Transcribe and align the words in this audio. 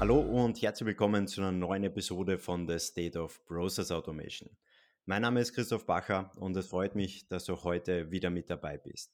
Hallo 0.00 0.20
und 0.20 0.62
herzlich 0.62 0.86
willkommen 0.86 1.26
zu 1.26 1.40
einer 1.40 1.50
neuen 1.50 1.82
Episode 1.82 2.38
von 2.38 2.68
The 2.68 2.78
State 2.78 3.18
of 3.20 3.44
Process 3.46 3.90
Automation. 3.90 4.48
Mein 5.06 5.22
Name 5.22 5.40
ist 5.40 5.54
Christoph 5.54 5.86
Bacher 5.86 6.30
und 6.36 6.56
es 6.56 6.68
freut 6.68 6.94
mich, 6.94 7.26
dass 7.26 7.46
du 7.46 7.64
heute 7.64 8.12
wieder 8.12 8.30
mit 8.30 8.48
dabei 8.48 8.78
bist. 8.78 9.12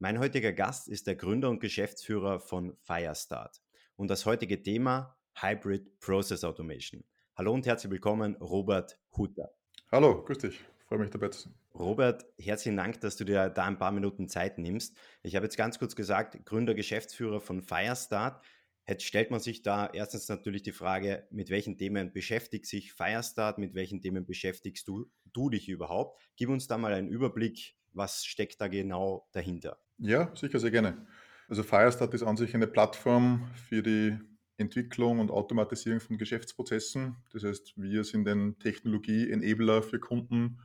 Mein 0.00 0.18
heutiger 0.18 0.52
Gast 0.52 0.88
ist 0.88 1.06
der 1.06 1.14
Gründer 1.14 1.48
und 1.48 1.60
Geschäftsführer 1.60 2.40
von 2.40 2.76
Firestart 2.82 3.62
und 3.94 4.08
das 4.08 4.26
heutige 4.26 4.60
Thema 4.60 5.16
Hybrid 5.36 6.00
Process 6.00 6.42
Automation. 6.42 7.04
Hallo 7.36 7.52
und 7.52 7.64
herzlich 7.64 7.92
willkommen, 7.92 8.34
Robert 8.40 8.98
Hutter. 9.16 9.52
Hallo, 9.92 10.24
grüß 10.24 10.38
dich. 10.38 10.60
Freue 10.88 10.98
mich 10.98 11.10
dabei 11.10 11.28
zu 11.28 11.42
sein. 11.42 11.54
Robert, 11.72 12.26
herzlichen 12.38 12.76
Dank, 12.76 13.00
dass 13.00 13.16
du 13.16 13.24
dir 13.24 13.48
da 13.48 13.64
ein 13.64 13.78
paar 13.78 13.92
Minuten 13.92 14.28
Zeit 14.28 14.58
nimmst. 14.58 14.96
Ich 15.22 15.36
habe 15.36 15.46
jetzt 15.46 15.56
ganz 15.56 15.78
kurz 15.78 15.94
gesagt, 15.94 16.44
Gründer, 16.46 16.74
Geschäftsführer 16.74 17.40
von 17.40 17.62
Firestart. 17.62 18.42
Jetzt 18.88 19.04
stellt 19.04 19.32
man 19.32 19.40
sich 19.40 19.62
da 19.62 19.90
erstens 19.92 20.28
natürlich 20.28 20.62
die 20.62 20.72
Frage, 20.72 21.26
mit 21.30 21.50
welchen 21.50 21.76
Themen 21.76 22.12
beschäftigt 22.12 22.66
sich 22.66 22.92
Firestart, 22.92 23.58
mit 23.58 23.74
welchen 23.74 24.00
Themen 24.00 24.24
beschäftigst 24.24 24.86
du, 24.86 25.10
du 25.32 25.50
dich 25.50 25.68
überhaupt? 25.68 26.22
Gib 26.36 26.50
uns 26.50 26.68
da 26.68 26.78
mal 26.78 26.92
einen 26.92 27.08
Überblick, 27.08 27.74
was 27.92 28.24
steckt 28.24 28.60
da 28.60 28.68
genau 28.68 29.28
dahinter? 29.32 29.78
Ja, 29.98 30.32
sicher, 30.36 30.60
sehr 30.60 30.70
gerne. 30.70 31.06
Also 31.48 31.64
Firestart 31.64 32.14
ist 32.14 32.22
an 32.22 32.36
sich 32.36 32.54
eine 32.54 32.68
Plattform 32.68 33.50
für 33.68 33.82
die 33.82 34.18
Entwicklung 34.56 35.18
und 35.18 35.32
Automatisierung 35.32 36.00
von 36.00 36.16
Geschäftsprozessen. 36.16 37.16
Das 37.32 37.42
heißt, 37.42 37.74
wir 37.76 38.04
sind 38.04 38.28
ein 38.28 38.58
Technologie-Enabler 38.60 39.82
für 39.82 39.98
Kunden, 39.98 40.60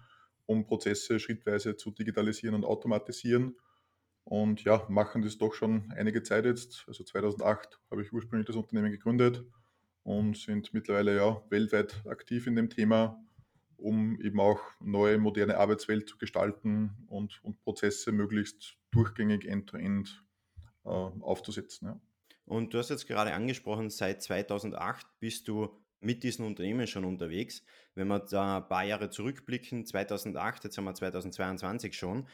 um 0.46 0.66
Prozesse 0.66 1.20
schrittweise 1.20 1.76
zu 1.76 1.90
digitalisieren 1.90 2.56
und 2.56 2.66
automatisieren 2.66 3.56
und 4.24 4.64
ja, 4.64 4.86
machen 4.90 5.22
das 5.22 5.38
doch 5.38 5.54
schon 5.54 5.92
einige 5.96 6.24
Zeit 6.24 6.46
jetzt. 6.46 6.86
Also 6.88 7.04
2008 7.04 7.80
habe 7.90 8.02
ich 8.02 8.14
ursprünglich 8.14 8.48
das 8.48 8.56
Unternehmen 8.56 8.92
gegründet 8.92 9.44
und 10.04 10.38
sind 10.38 10.74
mittlerweile 10.74 11.16
ja 11.16 11.42
weltweit 11.50 12.06
aktiv 12.08 12.48
in 12.48 12.56
dem 12.56 12.70
Thema, 12.70 13.24
um 13.78 14.20
eben 14.22 14.40
auch 14.40 14.60
neue 14.80 15.18
moderne 15.18 15.58
Arbeitswelt 15.58 16.08
zu 16.08 16.18
gestalten 16.18 17.06
und, 17.08 17.44
und 17.44 17.60
Prozesse 17.62 18.12
möglichst 18.12 18.78
durchgängig 18.92 19.46
end-to-end 19.46 20.24
äh, 20.86 20.90
aufzusetzen. 20.90 21.88
Ja. 21.88 22.02
Und 22.46 22.74
du 22.74 22.80
hast 22.80 22.90
jetzt 22.90 23.08
gerade 23.08 23.34
angesprochen, 23.34 23.90
seit 23.90 24.22
2008 24.22 25.08
bist 25.20 25.48
du 25.48 25.70
mit 26.02 26.24
diesen 26.24 26.46
Unternehmen 26.46 26.88
schon 26.88 27.06
unterwegs. 27.06 27.64
Wenn 27.96 28.08
wir 28.08 28.20
da 28.20 28.58
ein 28.58 28.68
paar 28.68 28.84
Jahre 28.84 29.10
zurückblicken, 29.10 29.86
2008, 29.86 30.66
jetzt 30.66 30.78
haben 30.78 30.86
wir 30.86 30.94
2022 30.96 31.96
schon, 31.96 32.28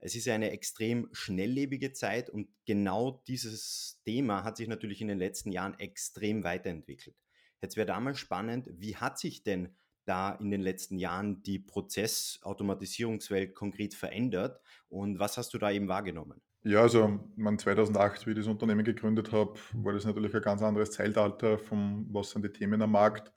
es 0.00 0.14
ist 0.14 0.28
eine 0.28 0.50
extrem 0.50 1.08
schnelllebige 1.12 1.92
Zeit 1.92 2.30
und 2.30 2.48
genau 2.66 3.22
dieses 3.28 4.00
Thema 4.04 4.44
hat 4.44 4.56
sich 4.56 4.66
natürlich 4.66 5.00
in 5.02 5.08
den 5.08 5.18
letzten 5.18 5.52
Jahren 5.52 5.78
extrem 5.78 6.42
weiterentwickelt. 6.42 7.16
Jetzt 7.60 7.76
wäre 7.76 7.86
da 7.86 8.00
mal 8.00 8.14
spannend, 8.14 8.70
wie 8.72 8.96
hat 8.96 9.18
sich 9.18 9.42
denn 9.42 9.76
da 10.06 10.32
in 10.32 10.50
den 10.50 10.62
letzten 10.62 10.98
Jahren 10.98 11.42
die 11.42 11.58
Prozessautomatisierungswelt 11.58 13.54
konkret 13.54 13.94
verändert 13.94 14.60
und 14.88 15.18
was 15.18 15.36
hast 15.36 15.52
du 15.52 15.58
da 15.58 15.70
eben 15.70 15.88
wahrgenommen? 15.88 16.40
Ja, 16.62 16.82
also 16.82 17.20
man 17.36 17.58
2008, 17.58 18.26
wie 18.26 18.30
ich 18.30 18.36
das 18.36 18.46
Unternehmen 18.46 18.84
gegründet 18.84 19.32
habe, 19.32 19.54
war 19.74 19.92
das 19.92 20.04
natürlich 20.04 20.34
ein 20.34 20.42
ganz 20.42 20.62
anderes 20.62 20.90
Zeitalter, 20.90 21.58
von 21.58 22.06
was 22.10 22.30
sind 22.30 22.44
die 22.44 22.52
Themen 22.52 22.80
am 22.82 22.92
Markt. 22.92 23.32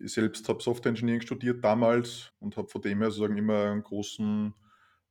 Ich 0.00 0.12
selbst 0.12 0.48
habe 0.48 0.62
Software 0.62 0.90
Engineering 0.90 1.22
studiert 1.22 1.64
damals 1.64 2.32
und 2.40 2.56
habe 2.56 2.68
von 2.68 2.82
dem 2.82 3.00
her 3.00 3.10
sozusagen 3.10 3.38
immer 3.38 3.64
einen 3.64 3.82
großen 3.82 4.54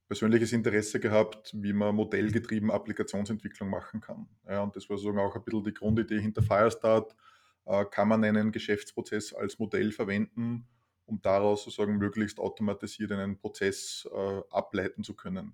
persönliches 0.08 0.54
Interesse 0.54 1.00
gehabt, 1.00 1.52
wie 1.56 1.74
man 1.74 1.96
modellgetrieben 1.96 2.72
Applikationsentwicklung 2.72 3.70
machen 3.70 4.00
kann. 4.00 4.28
Ja, 4.48 4.64
und 4.64 4.76
das 4.76 4.90
war 4.90 4.98
sozusagen 4.98 5.20
auch 5.20 5.36
ein 5.36 5.44
bisschen 5.44 5.64
die 5.66 5.74
Grundidee 5.74 6.22
hinter 6.22 6.42
Firestart. 6.42 7.16
Äh, 7.66 7.86
kann 7.86 8.08
man 8.08 8.24
einen 8.24 8.52
Geschäftsprozess 8.52 9.34
als 9.34 9.60
Modell 9.60 9.92
verwenden, 9.92 10.68
um 11.06 11.22
daraus 11.22 11.66
sozusagen 11.66 11.98
möglichst 11.98 12.40
automatisiert 12.40 13.12
einen 13.12 13.38
Prozess 13.38 14.08
äh, 14.14 14.42
ableiten 14.50 15.04
zu 15.04 15.16
können. 15.16 15.54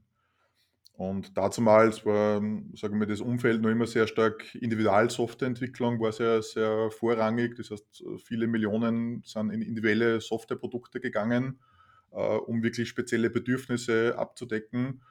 Und 0.95 1.35
dazumals 1.35 2.05
war, 2.05 2.35
sagen 2.75 2.99
wir, 2.99 3.07
das 3.07 3.19
Umfeld 3.19 3.63
noch 3.63 3.71
immer 3.71 3.87
sehr 3.87 4.05
stark 4.05 4.53
Individualsoftwareentwicklung, 4.53 5.99
war 5.99 6.11
sehr, 6.11 6.43
sehr 6.43 6.91
vorrangig. 6.91 7.55
Das 7.55 7.71
heißt, 7.71 8.03
viele 8.23 8.45
Millionen 8.45 9.23
sind 9.25 9.49
in 9.49 9.63
individuelle 9.63 10.21
Softwareprodukte 10.21 10.99
gegangen 10.99 11.59
um 12.17 12.63
wirklich 12.63 12.89
spezielle 12.89 13.29
Bedürfnisse 13.29 14.17
abzudecken. 14.17 15.01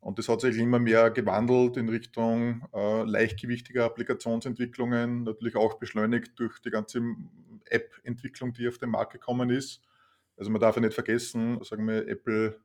Und 0.00 0.18
das 0.18 0.28
hat 0.28 0.40
sich 0.40 0.58
immer 0.58 0.80
mehr 0.80 1.10
gewandelt 1.10 1.76
in 1.76 1.88
Richtung 1.88 2.66
äh, 2.74 3.04
leichtgewichtiger 3.04 3.84
Applikationsentwicklungen, 3.84 5.22
natürlich 5.22 5.54
auch 5.54 5.74
beschleunigt 5.74 6.32
durch 6.40 6.58
die 6.60 6.70
ganze 6.70 7.02
App-Entwicklung, 7.66 8.52
die 8.52 8.66
auf 8.66 8.78
den 8.78 8.90
Markt 8.90 9.12
gekommen 9.12 9.50
ist. 9.50 9.80
Also 10.36 10.50
man 10.50 10.60
darf 10.60 10.74
ja 10.74 10.82
nicht 10.82 10.94
vergessen, 10.94 11.62
sagen 11.62 11.86
wir, 11.86 12.08
Apple 12.08 12.60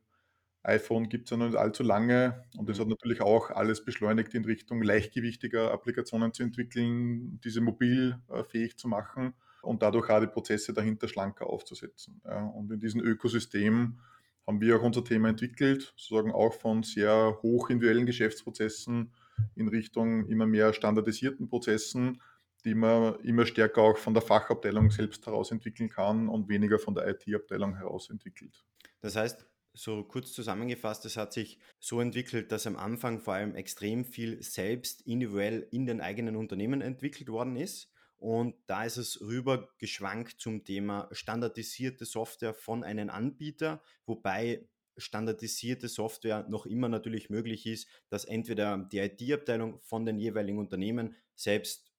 iPhone 0.64 1.08
gibt 1.08 1.26
es 1.26 1.30
ja 1.30 1.36
noch 1.36 1.46
nicht 1.46 1.56
allzu 1.56 1.84
lange 1.84 2.44
und 2.56 2.68
das 2.68 2.80
hat 2.80 2.88
natürlich 2.88 3.20
auch 3.20 3.50
alles 3.50 3.84
beschleunigt 3.84 4.34
in 4.34 4.44
Richtung 4.44 4.82
leichtgewichtiger 4.82 5.70
Applikationen 5.70 6.32
zu 6.32 6.42
entwickeln, 6.42 7.40
diese 7.44 7.60
mobil 7.60 8.18
äh, 8.28 8.42
fähig 8.42 8.76
zu 8.76 8.88
machen 8.88 9.34
und 9.62 9.82
dadurch 9.82 10.10
auch 10.10 10.20
die 10.20 10.26
Prozesse 10.26 10.72
dahinter 10.72 11.08
schlanker 11.08 11.46
aufzusetzen. 11.46 12.20
Ja. 12.24 12.44
Und 12.44 12.70
in 12.70 12.80
diesem 12.80 13.00
Ökosystem 13.00 13.98
haben 14.46 14.60
wir 14.60 14.78
auch 14.78 14.82
unser 14.82 15.04
Thema 15.04 15.28
entwickelt, 15.28 15.92
sozusagen 15.96 16.32
auch 16.32 16.54
von 16.54 16.82
sehr 16.82 17.38
hoch 17.42 17.68
individuellen 17.68 18.06
Geschäftsprozessen 18.06 19.12
in 19.54 19.68
Richtung 19.68 20.26
immer 20.26 20.46
mehr 20.46 20.72
standardisierten 20.72 21.48
Prozessen, 21.48 22.22
die 22.64 22.74
man 22.74 23.20
immer 23.20 23.46
stärker 23.46 23.82
auch 23.82 23.98
von 23.98 24.14
der 24.14 24.22
Fachabteilung 24.22 24.90
selbst 24.90 25.26
heraus 25.26 25.50
entwickeln 25.50 25.90
kann 25.90 26.28
und 26.28 26.48
weniger 26.48 26.78
von 26.78 26.94
der 26.94 27.06
IT-Abteilung 27.08 27.76
heraus 27.76 28.10
entwickelt. 28.10 28.64
Das 29.00 29.16
heißt, 29.16 29.46
so 29.74 30.02
kurz 30.02 30.32
zusammengefasst, 30.32 31.04
es 31.04 31.16
hat 31.16 31.32
sich 31.32 31.58
so 31.78 32.00
entwickelt, 32.00 32.50
dass 32.50 32.66
am 32.66 32.76
Anfang 32.76 33.20
vor 33.20 33.34
allem 33.34 33.54
extrem 33.54 34.04
viel 34.04 34.42
selbst 34.42 35.02
individuell 35.02 35.68
in 35.70 35.86
den 35.86 36.00
eigenen 36.00 36.36
Unternehmen 36.36 36.80
entwickelt 36.80 37.28
worden 37.28 37.56
ist 37.56 37.92
und 38.18 38.56
da 38.66 38.84
ist 38.84 38.96
es 38.96 39.20
rüber 39.20 39.68
geschwankt 39.78 40.40
zum 40.40 40.64
Thema 40.64 41.08
standardisierte 41.12 42.04
Software 42.04 42.54
von 42.54 42.84
einem 42.84 43.10
Anbieter, 43.10 43.82
wobei 44.06 44.68
standardisierte 44.96 45.88
Software 45.88 46.46
noch 46.48 46.66
immer 46.66 46.88
natürlich 46.88 47.30
möglich 47.30 47.66
ist, 47.66 47.88
dass 48.08 48.24
entweder 48.24 48.78
die 48.78 48.98
IT-Abteilung 48.98 49.80
von 49.80 50.04
den 50.04 50.18
jeweiligen 50.18 50.58
Unternehmen 50.58 51.14
selbst 51.36 51.92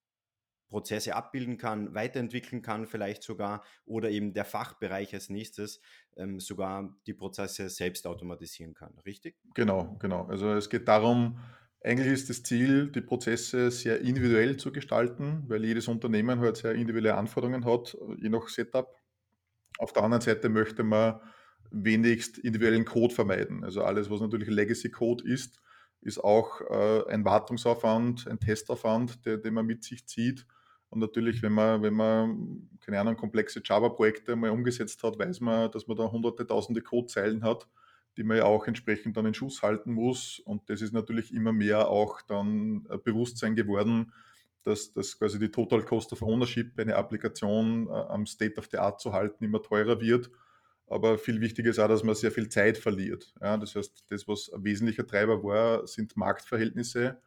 Prozesse 0.69 1.15
abbilden 1.15 1.57
kann, 1.57 1.95
weiterentwickeln 1.95 2.61
kann 2.61 2.85
vielleicht 2.85 3.23
sogar 3.23 3.63
oder 3.85 4.09
eben 4.11 4.33
der 4.33 4.45
Fachbereich 4.45 5.13
als 5.13 5.29
nächstes 5.29 5.81
ähm, 6.15 6.39
sogar 6.39 6.95
die 7.07 7.13
Prozesse 7.13 7.69
selbst 7.69 8.05
automatisieren 8.05 8.75
kann, 8.75 8.97
richtig? 8.99 9.37
Genau, 9.55 9.95
genau. 9.99 10.25
Also 10.25 10.53
es 10.53 10.69
geht 10.69 10.87
darum, 10.87 11.39
eigentlich 11.81 12.11
ist 12.11 12.29
das 12.29 12.43
Ziel, 12.43 12.91
die 12.91 13.01
Prozesse 13.01 13.71
sehr 13.71 14.01
individuell 14.01 14.57
zu 14.57 14.71
gestalten, 14.71 15.43
weil 15.47 15.63
jedes 15.63 15.87
Unternehmen 15.87 16.39
halt 16.39 16.57
sehr 16.57 16.73
individuelle 16.73 17.15
Anforderungen 17.15 17.65
hat, 17.65 17.97
je 18.17 18.29
nach 18.29 18.49
Setup. 18.49 18.93
Auf 19.77 19.93
der 19.93 20.03
anderen 20.03 20.21
Seite 20.21 20.49
möchte 20.49 20.83
man 20.83 21.21
wenigst 21.71 22.37
individuellen 22.37 22.83
Code 22.83 23.13
vermeiden. 23.13 23.63
Also 23.63 23.83
alles, 23.83 24.09
was 24.09 24.19
natürlich 24.19 24.49
Legacy 24.49 24.91
Code 24.91 25.23
ist, 25.23 25.61
ist 26.01 26.17
auch 26.17 26.61
äh, 26.61 27.05
ein 27.09 27.23
Wartungsaufwand, 27.23 28.27
ein 28.27 28.39
Testaufwand, 28.39 29.25
der, 29.25 29.37
den 29.37 29.53
man 29.53 29.65
mit 29.65 29.83
sich 29.83 30.05
zieht. 30.05 30.45
Und 30.89 30.99
natürlich, 30.99 31.41
wenn 31.43 31.53
man, 31.53 31.81
wenn 31.81 31.93
man, 31.93 32.69
keine 32.81 32.99
Ahnung, 32.99 33.15
komplexe 33.15 33.61
Java-Projekte 33.63 34.35
mal 34.35 34.49
umgesetzt 34.49 35.03
hat, 35.03 35.19
weiß 35.19 35.39
man, 35.39 35.71
dass 35.71 35.87
man 35.87 35.95
da 35.95 36.11
hunderte, 36.11 36.45
tausende 36.45 36.81
Codezeilen 36.81 37.43
hat 37.43 37.67
die 38.17 38.23
man 38.23 38.37
ja 38.37 38.45
auch 38.45 38.67
entsprechend 38.67 39.17
dann 39.17 39.25
in 39.25 39.33
Schuss 39.33 39.61
halten 39.61 39.93
muss. 39.93 40.39
Und 40.39 40.69
das 40.69 40.81
ist 40.81 40.93
natürlich 40.93 41.33
immer 41.33 41.53
mehr 41.53 41.87
auch 41.87 42.21
dann 42.21 42.87
Bewusstsein 43.03 43.55
geworden, 43.55 44.11
dass, 44.63 44.91
dass 44.93 45.17
quasi 45.17 45.39
die 45.39 45.51
Total 45.51 45.83
Cost 45.83 46.11
of 46.13 46.21
Ownership 46.21 46.77
eine 46.77 46.95
Applikation 46.95 47.87
äh, 47.87 47.91
am 47.91 48.25
State 48.25 48.57
of 48.57 48.67
the 48.71 48.77
Art 48.77 48.99
zu 48.99 49.13
halten 49.13 49.43
immer 49.43 49.61
teurer 49.61 50.01
wird. 50.01 50.29
Aber 50.87 51.17
viel 51.17 51.39
wichtiger 51.39 51.69
ist 51.69 51.79
auch, 51.79 51.87
dass 51.87 52.03
man 52.03 52.15
sehr 52.15 52.31
viel 52.31 52.49
Zeit 52.49 52.77
verliert. 52.77 53.33
Ja, 53.41 53.57
das 53.57 53.75
heißt, 53.75 54.05
das, 54.09 54.27
was 54.27 54.51
ein 54.51 54.63
wesentlicher 54.63 55.05
Treiber 55.05 55.43
war, 55.43 55.85
sind 55.87 56.17
Marktverhältnisse. 56.17 57.21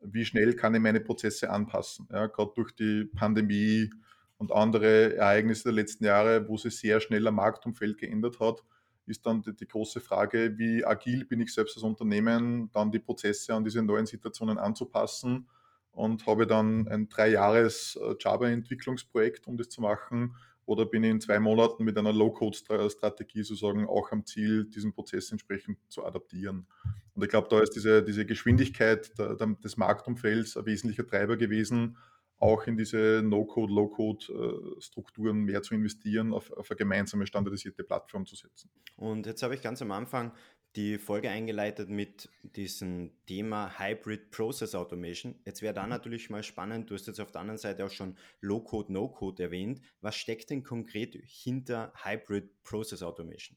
Wie 0.00 0.24
schnell 0.24 0.54
kann 0.54 0.74
ich 0.74 0.80
meine 0.80 1.00
Prozesse 1.00 1.50
anpassen? 1.50 2.06
Ja, 2.12 2.26
gerade 2.26 2.52
durch 2.54 2.72
die 2.72 3.04
Pandemie 3.06 3.90
und 4.36 4.52
andere 4.52 5.16
Ereignisse 5.16 5.64
der 5.64 5.72
letzten 5.72 6.04
Jahre, 6.04 6.46
wo 6.46 6.58
sich 6.58 6.76
sehr 6.76 7.00
schnell 7.00 7.26
ein 7.26 7.34
Marktumfeld 7.34 7.96
geändert 7.96 8.38
hat, 8.38 8.62
ist 9.06 9.24
dann 9.26 9.42
die, 9.42 9.54
die, 9.54 9.66
große 9.66 10.00
Frage, 10.00 10.58
wie 10.58 10.84
agil 10.84 11.24
bin 11.24 11.40
ich 11.40 11.52
selbst 11.52 11.76
als 11.76 11.84
Unternehmen, 11.84 12.70
dann 12.72 12.90
die 12.90 12.98
Prozesse 12.98 13.54
an 13.54 13.64
diese 13.64 13.82
neuen 13.82 14.06
Situationen 14.06 14.58
anzupassen 14.58 15.48
und 15.92 16.26
habe 16.26 16.46
dann 16.46 16.86
ein 16.88 17.08
drei 17.08 17.28
Jahres 17.28 17.98
äh, 18.00 18.14
Java-Entwicklungsprojekt, 18.18 19.46
um 19.46 19.56
das 19.56 19.68
zu 19.68 19.80
machen, 19.80 20.34
oder 20.66 20.84
bin 20.84 21.04
ich 21.04 21.10
in 21.10 21.20
zwei 21.20 21.38
Monaten 21.38 21.84
mit 21.84 21.96
einer 21.96 22.12
Low-Code-Strategie 22.12 23.44
sozusagen 23.44 23.86
auch 23.86 24.10
am 24.10 24.26
Ziel, 24.26 24.64
diesen 24.64 24.92
Prozess 24.92 25.30
entsprechend 25.30 25.78
zu 25.88 26.04
adaptieren. 26.04 26.66
Und 27.14 27.22
ich 27.22 27.30
glaube, 27.30 27.46
da 27.48 27.60
ist 27.60 27.76
diese, 27.76 28.02
diese 28.02 28.26
Geschwindigkeit 28.26 29.12
des 29.16 29.76
Marktumfelds 29.76 30.56
ein 30.56 30.66
wesentlicher 30.66 31.06
Treiber 31.06 31.36
gewesen, 31.36 31.96
auch 32.38 32.66
in 32.66 32.76
diese 32.76 33.22
No-Code, 33.24 33.72
Low-Code-Strukturen 33.72 35.44
mehr 35.44 35.62
zu 35.62 35.74
investieren, 35.74 36.32
auf, 36.32 36.50
auf 36.52 36.70
eine 36.70 36.76
gemeinsame 36.76 37.26
standardisierte 37.26 37.82
Plattform 37.82 38.26
zu 38.26 38.36
setzen. 38.36 38.70
Und 38.96 39.26
jetzt 39.26 39.42
habe 39.42 39.54
ich 39.54 39.62
ganz 39.62 39.80
am 39.80 39.90
Anfang 39.90 40.32
die 40.76 40.98
Folge 40.98 41.30
eingeleitet 41.30 41.88
mit 41.88 42.28
diesem 42.42 43.10
Thema 43.26 43.78
Hybrid 43.78 44.30
Process 44.30 44.74
Automation. 44.74 45.34
Jetzt 45.46 45.62
wäre 45.62 45.72
da 45.72 45.84
mhm. 45.84 45.88
natürlich 45.88 46.28
mal 46.28 46.42
spannend, 46.42 46.90
du 46.90 46.94
hast 46.94 47.06
jetzt 47.06 47.20
auf 47.20 47.32
der 47.32 47.40
anderen 47.40 47.58
Seite 47.58 47.84
auch 47.86 47.90
schon 47.90 48.16
Low-Code, 48.42 48.92
No-Code 48.92 49.42
erwähnt. 49.42 49.80
Was 50.02 50.16
steckt 50.16 50.50
denn 50.50 50.62
konkret 50.62 51.16
hinter 51.24 51.92
Hybrid 52.04 52.62
Process 52.62 53.02
Automation? 53.02 53.56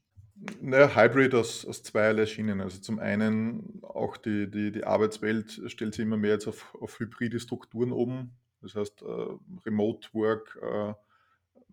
Naja, 0.62 0.96
Hybrid 0.96 1.34
aus, 1.34 1.66
aus 1.66 1.82
zweierlei 1.82 2.24
Schienen. 2.24 2.62
Also 2.62 2.80
zum 2.80 2.98
einen 2.98 3.82
auch 3.82 4.16
die, 4.16 4.50
die, 4.50 4.72
die 4.72 4.84
Arbeitswelt 4.84 5.60
stellt 5.66 5.94
sich 5.94 6.04
immer 6.04 6.16
mehr 6.16 6.32
jetzt 6.32 6.48
auf, 6.48 6.74
auf 6.80 6.98
hybride 6.98 7.38
Strukturen 7.38 7.92
um. 7.92 8.30
Das 8.62 8.74
heißt, 8.74 9.02
äh, 9.02 9.26
Remote 9.66 10.08
Work, 10.12 10.58
äh, 10.62 10.94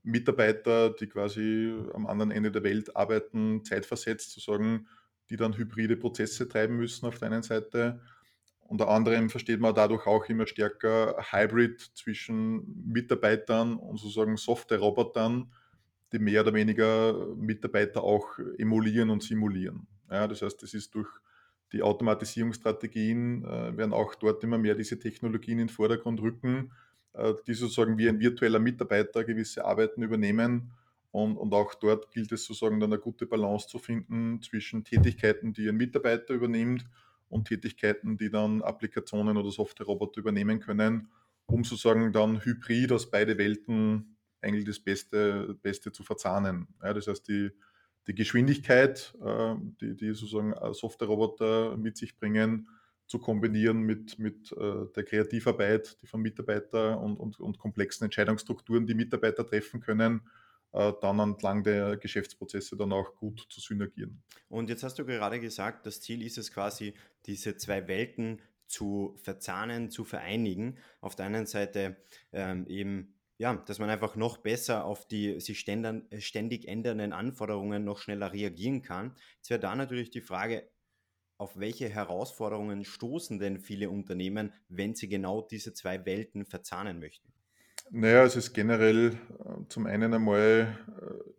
Mitarbeiter, 0.03 0.91
die 0.91 1.07
quasi 1.07 1.73
am 1.93 2.07
anderen 2.07 2.31
Ende 2.31 2.51
der 2.51 2.63
Welt 2.63 2.95
arbeiten, 2.95 3.63
zeitversetzt 3.65 4.31
zu 4.31 4.39
sagen, 4.39 4.87
die 5.29 5.35
dann 5.35 5.57
hybride 5.57 5.97
Prozesse 5.97 6.47
treiben 6.47 6.77
müssen 6.77 7.05
auf 7.05 7.19
der 7.19 7.29
einen 7.29 7.43
Seite. 7.43 8.01
Unter 8.59 8.89
anderem 8.89 9.29
versteht 9.29 9.59
man 9.59 9.75
dadurch 9.75 10.05
auch 10.07 10.25
immer 10.29 10.47
stärker 10.47 11.17
Hybrid 11.31 11.79
zwischen 11.93 12.85
Mitarbeitern 12.85 13.75
und 13.77 13.97
sozusagen 13.97 14.37
Software-Robotern, 14.37 15.51
die 16.11 16.19
mehr 16.19 16.41
oder 16.41 16.53
weniger 16.53 17.27
Mitarbeiter 17.35 18.03
auch 18.03 18.39
emulieren 18.57 19.09
und 19.09 19.23
simulieren. 19.23 19.87
Ja, 20.09 20.27
das 20.27 20.41
heißt, 20.41 20.63
es 20.63 20.73
ist 20.73 20.95
durch 20.95 21.09
die 21.73 21.81
Automatisierungsstrategien 21.81 23.43
äh, 23.43 23.77
werden 23.77 23.93
auch 23.93 24.15
dort 24.15 24.43
immer 24.43 24.57
mehr 24.57 24.75
diese 24.75 24.99
Technologien 24.99 25.59
in 25.59 25.67
den 25.67 25.69
Vordergrund 25.69 26.21
rücken, 26.21 26.71
äh, 27.13 27.33
die 27.45 27.53
sozusagen 27.53 27.97
wie 27.97 28.07
ein 28.07 28.19
virtueller 28.19 28.59
Mitarbeiter 28.59 29.23
gewisse 29.23 29.65
Arbeiten 29.65 30.01
übernehmen. 30.01 30.71
Und, 31.11 31.37
und 31.37 31.53
auch 31.53 31.73
dort 31.73 32.11
gilt 32.11 32.31
es 32.31 32.45
sozusagen 32.45 32.79
dann 32.79 32.93
eine 32.93 33.01
gute 33.01 33.25
Balance 33.25 33.67
zu 33.67 33.79
finden 33.79 34.41
zwischen 34.41 34.83
Tätigkeiten, 34.83 35.53
die 35.53 35.67
ein 35.67 35.75
Mitarbeiter 35.75 36.33
übernimmt 36.33 36.85
und 37.29 37.47
Tätigkeiten, 37.47 38.17
die 38.17 38.29
dann 38.29 38.61
Applikationen 38.61 39.35
oder 39.37 39.51
Software-Roboter 39.51 40.19
übernehmen 40.19 40.59
können, 40.59 41.09
um 41.45 41.63
sozusagen 41.63 42.11
dann 42.13 42.43
hybrid 42.43 42.91
aus 42.91 43.09
beide 43.09 43.37
Welten 43.37 44.17
eigentlich 44.41 44.65
das 44.65 44.79
Beste, 44.79 45.57
Beste 45.61 45.91
zu 45.91 46.03
verzahnen. 46.03 46.67
Ja, 46.83 46.93
das 46.93 47.07
heißt, 47.07 47.27
die, 47.27 47.51
die 48.07 48.15
Geschwindigkeit, 48.15 49.13
äh, 49.23 49.55
die, 49.81 49.95
die 49.95 50.13
sozusagen 50.13 50.53
Software-Roboter 50.73 51.77
mit 51.77 51.97
sich 51.97 52.17
bringen, 52.17 52.67
zu 53.07 53.19
kombinieren 53.19 53.81
mit, 53.81 54.19
mit 54.19 54.51
äh, 54.51 54.85
der 54.95 55.03
Kreativarbeit, 55.03 55.97
die 56.01 56.07
von 56.07 56.21
Mitarbeitern 56.21 56.97
und, 56.97 57.17
und, 57.17 57.39
und 57.39 57.57
komplexen 57.57 58.05
Entscheidungsstrukturen, 58.05 58.85
die 58.85 58.93
Mitarbeiter 58.93 59.45
treffen 59.45 59.79
können, 59.79 60.21
äh, 60.73 60.91
dann 61.01 61.19
entlang 61.19 61.63
der 61.63 61.95
Geschäftsprozesse 61.97 62.75
dann 62.75 62.91
auch 62.91 63.15
gut 63.15 63.45
zu 63.49 63.61
synergieren. 63.61 64.21
Und 64.49 64.69
jetzt 64.69 64.83
hast 64.83 64.99
du 64.99 65.05
gerade 65.05 65.39
gesagt, 65.39 65.85
das 65.85 66.01
Ziel 66.01 66.21
ist 66.21 66.37
es 66.37 66.51
quasi, 66.51 66.93
diese 67.25 67.55
zwei 67.55 67.87
Welten 67.87 68.41
zu 68.67 69.15
verzahnen, 69.23 69.89
zu 69.89 70.03
vereinigen. 70.03 70.77
Auf 70.99 71.15
der 71.15 71.27
einen 71.27 71.45
Seite 71.45 71.95
ähm, 72.33 72.67
eben 72.67 73.13
ja, 73.37 73.55
dass 73.55 73.79
man 73.79 73.89
einfach 73.89 74.15
noch 74.15 74.37
besser 74.37 74.85
auf 74.85 75.07
die 75.07 75.39
sich 75.39 75.59
ständig 75.59 76.67
ändernden 76.67 77.13
Anforderungen 77.13 77.83
noch 77.83 77.99
schneller 77.99 78.33
reagieren 78.33 78.81
kann. 78.81 79.15
Jetzt 79.37 79.49
wäre 79.49 79.59
da 79.59 79.75
natürlich 79.75 80.09
die 80.09 80.21
Frage, 80.21 80.69
auf 81.37 81.59
welche 81.59 81.87
Herausforderungen 81.87 82.83
stoßen 82.83 83.37
denn 83.37 83.59
viele 83.59 83.89
Unternehmen, 83.91 84.53
wenn 84.69 84.95
sie 84.95 85.07
genau 85.07 85.41
diese 85.41 85.73
zwei 85.73 86.05
Welten 86.05 86.45
verzahnen 86.45 86.99
möchten? 86.99 87.31
Naja, 87.91 88.23
es 88.23 88.35
ist 88.35 88.53
generell 88.53 89.13
äh, 89.13 89.67
zum 89.69 89.85
einen 89.85 90.13
einmal 90.13 90.77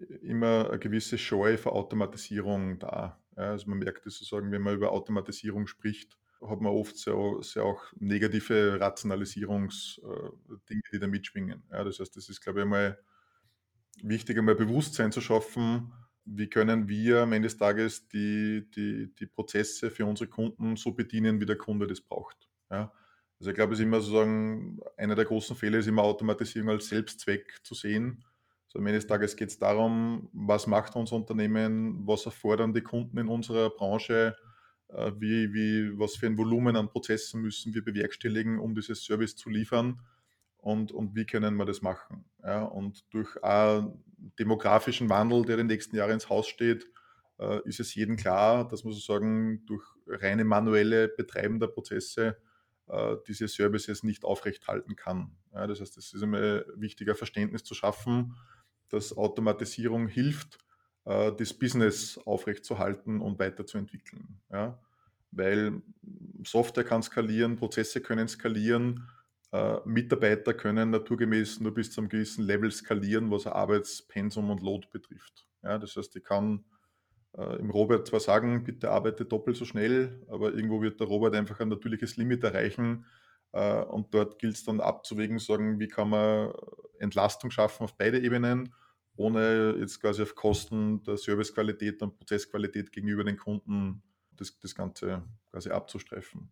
äh, 0.09 0.15
immer 0.27 0.69
eine 0.71 0.79
gewisse 0.79 1.19
Scheu 1.19 1.56
für 1.59 1.73
Automatisierung 1.73 2.79
da. 2.79 3.21
Also 3.35 3.69
man 3.69 3.79
merkt 3.79 4.06
es 4.06 4.19
sozusagen, 4.19 4.50
wenn 4.50 4.62
man 4.62 4.75
über 4.75 4.93
Automatisierung 4.93 5.67
spricht, 5.67 6.17
hat 6.40 6.61
man 6.61 6.73
oft 6.73 6.96
sehr, 6.96 7.17
sehr 7.40 7.64
auch 7.64 7.82
negative 7.99 8.81
Rationalisierungsdinge, 8.81 10.38
äh, 10.58 10.90
die 10.93 10.99
da 10.99 11.06
mitschwingen. 11.06 11.64
Ja, 11.70 11.85
das 11.85 11.99
heißt, 11.99 12.17
das 12.17 12.29
ist, 12.29 12.40
glaube 12.40 12.61
ich, 12.61 12.64
einmal 12.64 12.99
wichtig, 14.02 14.38
einmal 14.38 14.55
Bewusstsein 14.55 15.12
zu 15.12 15.20
schaffen, 15.20 15.93
wie 16.25 16.49
können 16.49 16.88
wir 16.88 17.23
am 17.23 17.32
Ende 17.32 17.49
des 17.49 17.56
Tages 17.56 18.06
die, 18.08 18.69
die, 18.75 19.14
die 19.14 19.26
Prozesse 19.26 19.90
für 19.90 20.06
unsere 20.06 20.29
Kunden 20.29 20.76
so 20.76 20.93
bedienen, 20.93 21.40
wie 21.40 21.46
der 21.46 21.56
Kunde 21.56 21.87
das 21.87 22.00
braucht. 22.00 22.49
Ja? 22.70 22.93
Also 23.40 23.50
ich 23.50 23.55
glaube, 23.55 23.73
es 23.73 23.79
ist 23.79 23.85
immer 23.85 24.00
sozusagen, 24.00 24.81
einer 24.96 25.14
der 25.14 25.25
großen 25.25 25.56
Fehler 25.56 25.79
ist 25.79 25.87
immer 25.87 26.02
Automatisierung 26.02 26.70
als 26.70 26.88
Selbstzweck 26.88 27.61
zu 27.62 27.75
sehen. 27.75 28.25
So 28.67 28.79
am 28.79 28.87
Ende 28.87 28.99
des 28.99 29.06
Tages 29.06 29.37
geht 29.37 29.49
es 29.49 29.58
darum, 29.58 30.29
was 30.32 30.67
macht 30.67 30.94
unser 30.96 31.17
Unternehmen, 31.17 32.06
was 32.06 32.26
erfordern 32.26 32.75
die 32.75 32.82
Kunden 32.82 33.17
in 33.17 33.29
unserer 33.29 33.70
Branche, 33.70 34.37
wie, 34.88 35.52
wie, 35.52 35.99
was 35.99 36.17
für 36.17 36.26
ein 36.26 36.38
Volumen 36.38 36.76
an 36.76 36.88
Prozessen 36.88 37.43
müssen 37.43 37.75
wir 37.75 37.85
bewerkstelligen, 37.85 38.58
um 38.58 38.75
dieses 38.75 39.05
Service 39.05 39.37
zu 39.37 39.50
liefern 39.50 40.00
und, 40.58 40.93
und 40.93 41.14
wie 41.14 41.26
können 41.26 41.56
wir 41.56 41.64
das 41.64 41.82
machen. 41.82 42.25
Ja, 42.43 42.62
und 42.64 43.05
durch 43.12 43.43
einen 43.43 44.05
demografischen 44.38 45.08
Wandel, 45.08 45.44
der 45.44 45.55
in 45.55 45.69
den 45.69 45.75
nächsten 45.75 45.96
Jahren 45.96 46.12
ins 46.12 46.29
Haus 46.29 46.49
steht, 46.49 46.87
äh, 47.38 47.61
ist 47.67 47.81
es 47.81 47.94
jedem 47.94 48.17
klar, 48.17 48.67
dass 48.67 48.85
man 48.85 48.93
sozusagen 48.93 49.64
durch 49.67 49.85
reine 50.06 50.44
manuelle 50.44 51.08
Betreiben 51.08 51.61
der 51.61 51.69
Prozesse 51.69 52.38
äh, 52.88 53.17
diese 53.26 53.49
Services 53.49 54.02
nicht 54.02 54.25
aufrechthalten 54.25 54.96
kann. 54.96 55.37
Ja, 55.52 55.67
das 55.67 55.81
heißt, 55.81 55.96
es 55.96 56.12
ist 56.12 56.23
immer 56.23 56.62
wichtiger 56.75 57.14
Verständnis 57.14 57.62
zu 57.62 57.75
schaffen, 57.75 58.35
dass 58.88 59.17
Automatisierung 59.17 60.08
hilft, 60.08 60.58
äh, 61.09 61.33
das 61.33 61.55
Business 61.55 62.19
aufrechtzuerhalten 62.27 63.21
und 63.21 63.39
weiterzuentwickeln. 63.39 64.41
Ja? 64.53 64.79
Weil 65.31 65.83
Software 66.45 66.85
kann 66.85 67.03
skalieren, 67.03 67.57
Prozesse 67.57 68.03
können 68.03 68.29
skalieren, 68.29 69.09
äh, 69.53 69.79
Mitarbeiter 69.87 70.53
können 70.53 70.91
naturgemäß 70.91 71.61
nur 71.61 71.73
bis 71.73 71.91
zu 71.91 72.03
einem 72.03 72.11
gewissen 72.11 72.45
Level 72.45 72.71
skalieren, 72.71 73.31
was 73.31 73.47
Arbeitspensum 73.47 74.51
und 74.51 74.63
Load 74.63 74.89
betrifft. 74.93 75.47
Ja? 75.63 75.79
Das 75.79 75.97
heißt, 75.97 76.15
ich 76.15 76.25
kann 76.25 76.65
äh, 77.37 77.57
im 77.57 77.71
Robert 77.71 78.07
zwar 78.07 78.21
sagen, 78.21 78.63
bitte 78.65 78.91
arbeite 78.91 79.25
doppelt 79.25 79.57
so 79.57 79.65
schnell, 79.65 80.23
aber 80.29 80.53
irgendwo 80.53 80.83
wird 80.83 81.01
der 81.01 81.07
Robert 81.07 81.35
einfach 81.35 81.59
ein 81.61 81.69
natürliches 81.69 82.19
Limit 82.19 82.45
erreichen. 82.45 83.07
Äh, 83.53 83.83
und 83.85 84.12
dort 84.12 84.38
gilt 84.38 84.57
es 84.57 84.65
dann 84.65 84.81
abzuwägen, 84.81 85.38
sagen, 85.38 85.81
wie 85.81 85.88
kann 85.88 86.11
man 86.11 86.53
Entlastung 86.99 87.50
schaffen 87.50 87.85
auf 87.85 87.97
beide 87.97 88.21
Ebenen 88.21 88.75
ohne 89.19 89.77
jetzt 89.79 90.01
quasi 90.01 90.23
auf 90.23 90.35
Kosten 90.35 91.03
der 91.03 91.17
Servicequalität 91.17 92.01
und 92.03 92.17
Prozessqualität 92.17 92.93
gegenüber 92.93 93.25
den 93.25 93.37
Kunden 93.37 94.03
das, 94.37 94.59
das 94.61 94.75
Ganze 94.75 95.23
quasi 95.51 95.71
abzustreifen. 95.71 96.51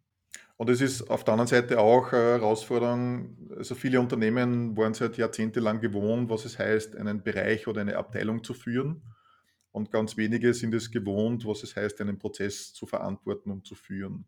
Und 0.57 0.71
es 0.71 0.81
ist 0.81 1.09
auf 1.09 1.23
der 1.23 1.35
anderen 1.35 1.49
Seite 1.49 1.79
auch 1.79 2.13
eine 2.13 2.23
Herausforderung, 2.23 3.37
also 3.57 3.75
viele 3.75 4.01
Unternehmen 4.01 4.77
waren 4.77 4.95
seit 4.95 5.17
jahrzehntelang 5.17 5.81
gewohnt, 5.81 6.29
was 6.29 6.45
es 6.45 6.59
heißt, 6.59 6.97
einen 6.97 7.23
Bereich 7.23 7.69
oder 7.69 7.83
eine 7.83 7.97
Abteilung 7.97 8.43
zu 8.43 8.55
führen. 8.55 9.03
Und 9.71 9.93
ganz 9.93 10.17
wenige 10.17 10.55
sind 10.55 10.75
es 10.75 10.91
gewohnt, 10.91 11.47
was 11.47 11.63
es 11.63 11.77
heißt, 11.77 12.01
einen 12.01 12.19
Prozess 12.19 12.73
zu 12.73 12.87
verantworten 12.87 13.51
und 13.51 13.67
zu 13.67 13.75
führen. 13.75 14.25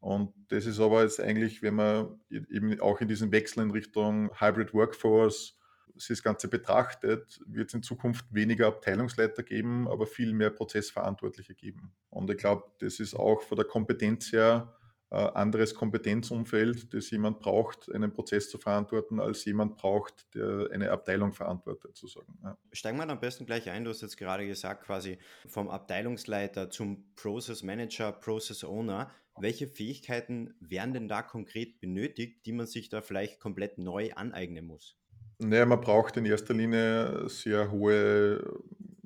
Und 0.00 0.32
das 0.48 0.66
ist 0.66 0.80
aber 0.80 1.02
jetzt 1.02 1.20
eigentlich, 1.20 1.62
wenn 1.62 1.76
man 1.76 2.20
eben 2.30 2.80
auch 2.80 3.00
in 3.00 3.08
diesem 3.08 3.30
Wechsel 3.32 3.62
in 3.62 3.70
Richtung 3.70 4.30
Hybrid 4.38 4.74
Workforce, 4.74 5.59
sich 6.00 6.18
das 6.18 6.22
Ganze 6.22 6.48
betrachtet, 6.48 7.40
wird 7.46 7.68
es 7.68 7.74
in 7.74 7.82
Zukunft 7.82 8.26
weniger 8.30 8.66
Abteilungsleiter 8.66 9.42
geben, 9.42 9.88
aber 9.88 10.06
viel 10.06 10.32
mehr 10.32 10.50
Prozessverantwortliche 10.50 11.54
geben. 11.54 11.92
Und 12.08 12.30
ich 12.30 12.38
glaube, 12.38 12.64
das 12.80 13.00
ist 13.00 13.14
auch 13.14 13.42
von 13.42 13.56
der 13.56 13.66
Kompetenz 13.66 14.32
her 14.32 14.76
ein 15.10 15.26
anderes 15.30 15.74
Kompetenzumfeld, 15.74 16.94
das 16.94 17.10
jemand 17.10 17.40
braucht, 17.40 17.92
einen 17.92 18.12
Prozess 18.12 18.48
zu 18.48 18.58
verantworten, 18.58 19.18
als 19.18 19.44
jemand 19.44 19.76
braucht, 19.76 20.32
der 20.36 20.68
eine 20.72 20.92
Abteilung 20.92 21.32
verantwortet, 21.32 21.96
zu 21.96 22.06
sagen. 22.06 22.38
Ja. 22.44 22.56
Steigen 22.72 22.96
wir 22.98 23.08
am 23.08 23.18
besten 23.18 23.44
gleich 23.44 23.68
ein. 23.70 23.82
Du 23.82 23.90
hast 23.90 24.02
jetzt 24.02 24.16
gerade 24.16 24.46
gesagt, 24.46 24.84
quasi 24.84 25.18
vom 25.48 25.68
Abteilungsleiter 25.68 26.70
zum 26.70 27.12
Process 27.16 27.64
Manager, 27.64 28.12
Process 28.12 28.62
Owner. 28.62 29.10
Welche 29.36 29.66
Fähigkeiten 29.66 30.54
werden 30.60 30.94
denn 30.94 31.08
da 31.08 31.22
konkret 31.22 31.80
benötigt, 31.80 32.46
die 32.46 32.52
man 32.52 32.66
sich 32.66 32.88
da 32.88 33.02
vielleicht 33.02 33.40
komplett 33.40 33.78
neu 33.78 34.12
aneignen 34.12 34.66
muss? 34.66 34.99
Naja, 35.40 35.64
man 35.64 35.80
braucht 35.80 36.16
in 36.18 36.26
erster 36.26 36.52
Linie 36.52 37.28
sehr 37.28 37.70
hohe, 37.70 38.60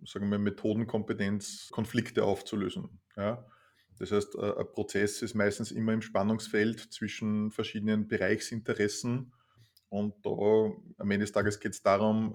sagen 0.05 0.29
wir, 0.31 0.39
Methodenkompetenz, 0.39 1.69
Konflikte 1.71 2.25
aufzulösen. 2.25 3.01
Ja? 3.17 3.47
Das 3.99 4.11
heißt, 4.11 4.37
ein 4.37 4.67
Prozess 4.73 5.23
ist 5.23 5.35
meistens 5.35 5.71
immer 5.71 5.93
im 5.93 6.03
Spannungsfeld 6.03 6.81
zwischen 6.93 7.53
verschiedenen 7.53 8.09
Bereichsinteressen. 8.09 9.33
Und 9.89 10.15
da 10.27 10.73
am 10.99 11.11
Ende 11.11 11.21
des 11.21 11.31
Tages 11.31 11.61
geht 11.61 11.73
es 11.73 11.83
darum, 11.83 12.35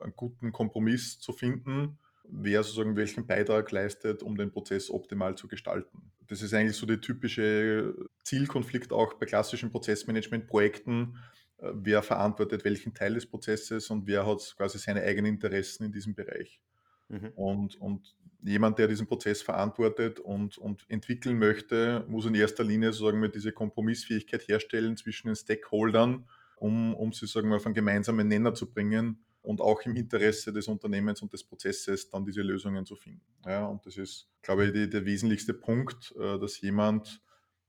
einen 0.00 0.14
guten 0.14 0.52
Kompromiss 0.52 1.18
zu 1.18 1.32
finden, 1.32 1.98
wer 2.22 2.62
sozusagen 2.62 2.94
welchen 2.94 3.26
Beitrag 3.26 3.72
leistet, 3.72 4.22
um 4.22 4.36
den 4.36 4.52
Prozess 4.52 4.90
optimal 4.90 5.34
zu 5.34 5.48
gestalten. 5.48 6.12
Das 6.28 6.42
ist 6.42 6.54
eigentlich 6.54 6.76
so 6.76 6.86
der 6.86 7.00
typische 7.00 7.96
Zielkonflikt 8.22 8.92
auch 8.92 9.14
bei 9.14 9.26
klassischen 9.26 9.72
Prozessmanagement-Projekten, 9.72 11.16
äh, 11.16 11.39
wer 11.60 12.02
verantwortet 12.02 12.64
welchen 12.64 12.94
Teil 12.94 13.14
des 13.14 13.26
Prozesses 13.26 13.90
und 13.90 14.06
wer 14.06 14.26
hat 14.26 14.54
quasi 14.56 14.78
seine 14.78 15.02
eigenen 15.02 15.34
Interessen 15.34 15.84
in 15.84 15.92
diesem 15.92 16.14
Bereich. 16.14 16.60
Mhm. 17.08 17.32
Und, 17.34 17.80
und 17.80 18.14
jemand, 18.42 18.78
der 18.78 18.88
diesen 18.88 19.06
Prozess 19.06 19.42
verantwortet 19.42 20.20
und, 20.20 20.58
und 20.58 20.84
entwickeln 20.88 21.38
möchte, 21.38 22.04
muss 22.08 22.26
in 22.26 22.34
erster 22.34 22.64
Linie 22.64 22.92
sozusagen 22.92 23.20
mit 23.20 23.34
diese 23.34 23.52
Kompromissfähigkeit 23.52 24.46
herstellen 24.48 24.96
zwischen 24.96 25.28
den 25.28 25.36
Stakeholdern, 25.36 26.26
um, 26.56 26.94
um 26.94 27.12
sie 27.12 27.26
sagen 27.26 27.48
wir, 27.48 27.56
auf 27.56 27.66
einen 27.66 27.74
gemeinsamen 27.74 28.28
Nenner 28.28 28.54
zu 28.54 28.70
bringen 28.70 29.22
und 29.42 29.60
auch 29.60 29.82
im 29.82 29.96
Interesse 29.96 30.52
des 30.52 30.68
Unternehmens 30.68 31.22
und 31.22 31.32
des 31.32 31.44
Prozesses 31.44 32.10
dann 32.10 32.24
diese 32.24 32.42
Lösungen 32.42 32.84
zu 32.84 32.96
finden. 32.96 33.22
Ja, 33.46 33.66
und 33.66 33.84
das 33.86 33.96
ist, 33.96 34.28
glaube 34.42 34.66
ich, 34.66 34.72
die, 34.72 34.88
der 34.88 35.04
wesentlichste 35.04 35.54
Punkt, 35.54 36.14
äh, 36.18 36.38
dass 36.38 36.60
jemand 36.60 37.22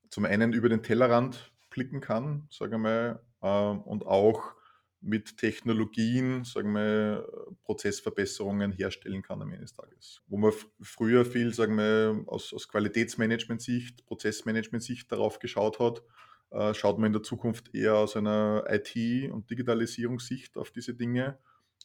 zum 0.10 0.26
einen 0.26 0.54
über 0.54 0.70
den 0.70 0.84
Tellerrand 0.84 1.52
blicken 1.70 2.02
kann, 2.02 2.48
sagen 2.50 2.74
wir 2.74 2.78
mal, 2.78 3.22
und 3.42 4.06
auch 4.06 4.54
mit 5.02 5.38
Technologien, 5.38 6.44
sagen 6.44 6.74
wir, 6.74 7.28
Prozessverbesserungen 7.64 8.72
herstellen 8.72 9.24
kann 9.24 9.42
am 9.42 9.50
Ende 9.50 9.64
des 9.64 9.74
Tages. 9.74 10.22
Wo 10.28 10.38
man 10.38 10.54
früher 10.80 11.26
viel, 11.26 11.54
sagen 11.54 11.76
wir, 11.76 12.24
aus, 12.28 12.54
aus 12.54 12.68
Qualitätsmanagement-Sicht, 12.68 14.06
Prozessmanagement-Sicht 14.06 15.12
darauf 15.12 15.40
geschaut 15.40 15.80
hat, 15.80 16.04
äh, 16.52 16.74
schaut 16.76 17.00
man 17.00 17.08
in 17.08 17.14
der 17.14 17.24
Zukunft 17.24 17.74
eher 17.74 17.96
aus 17.96 18.16
einer 18.16 18.64
IT- 18.70 19.32
und 19.32 19.50
Digitalisierungssicht 19.50 20.58
auf 20.58 20.70
diese 20.70 20.94
Dinge. 20.94 21.40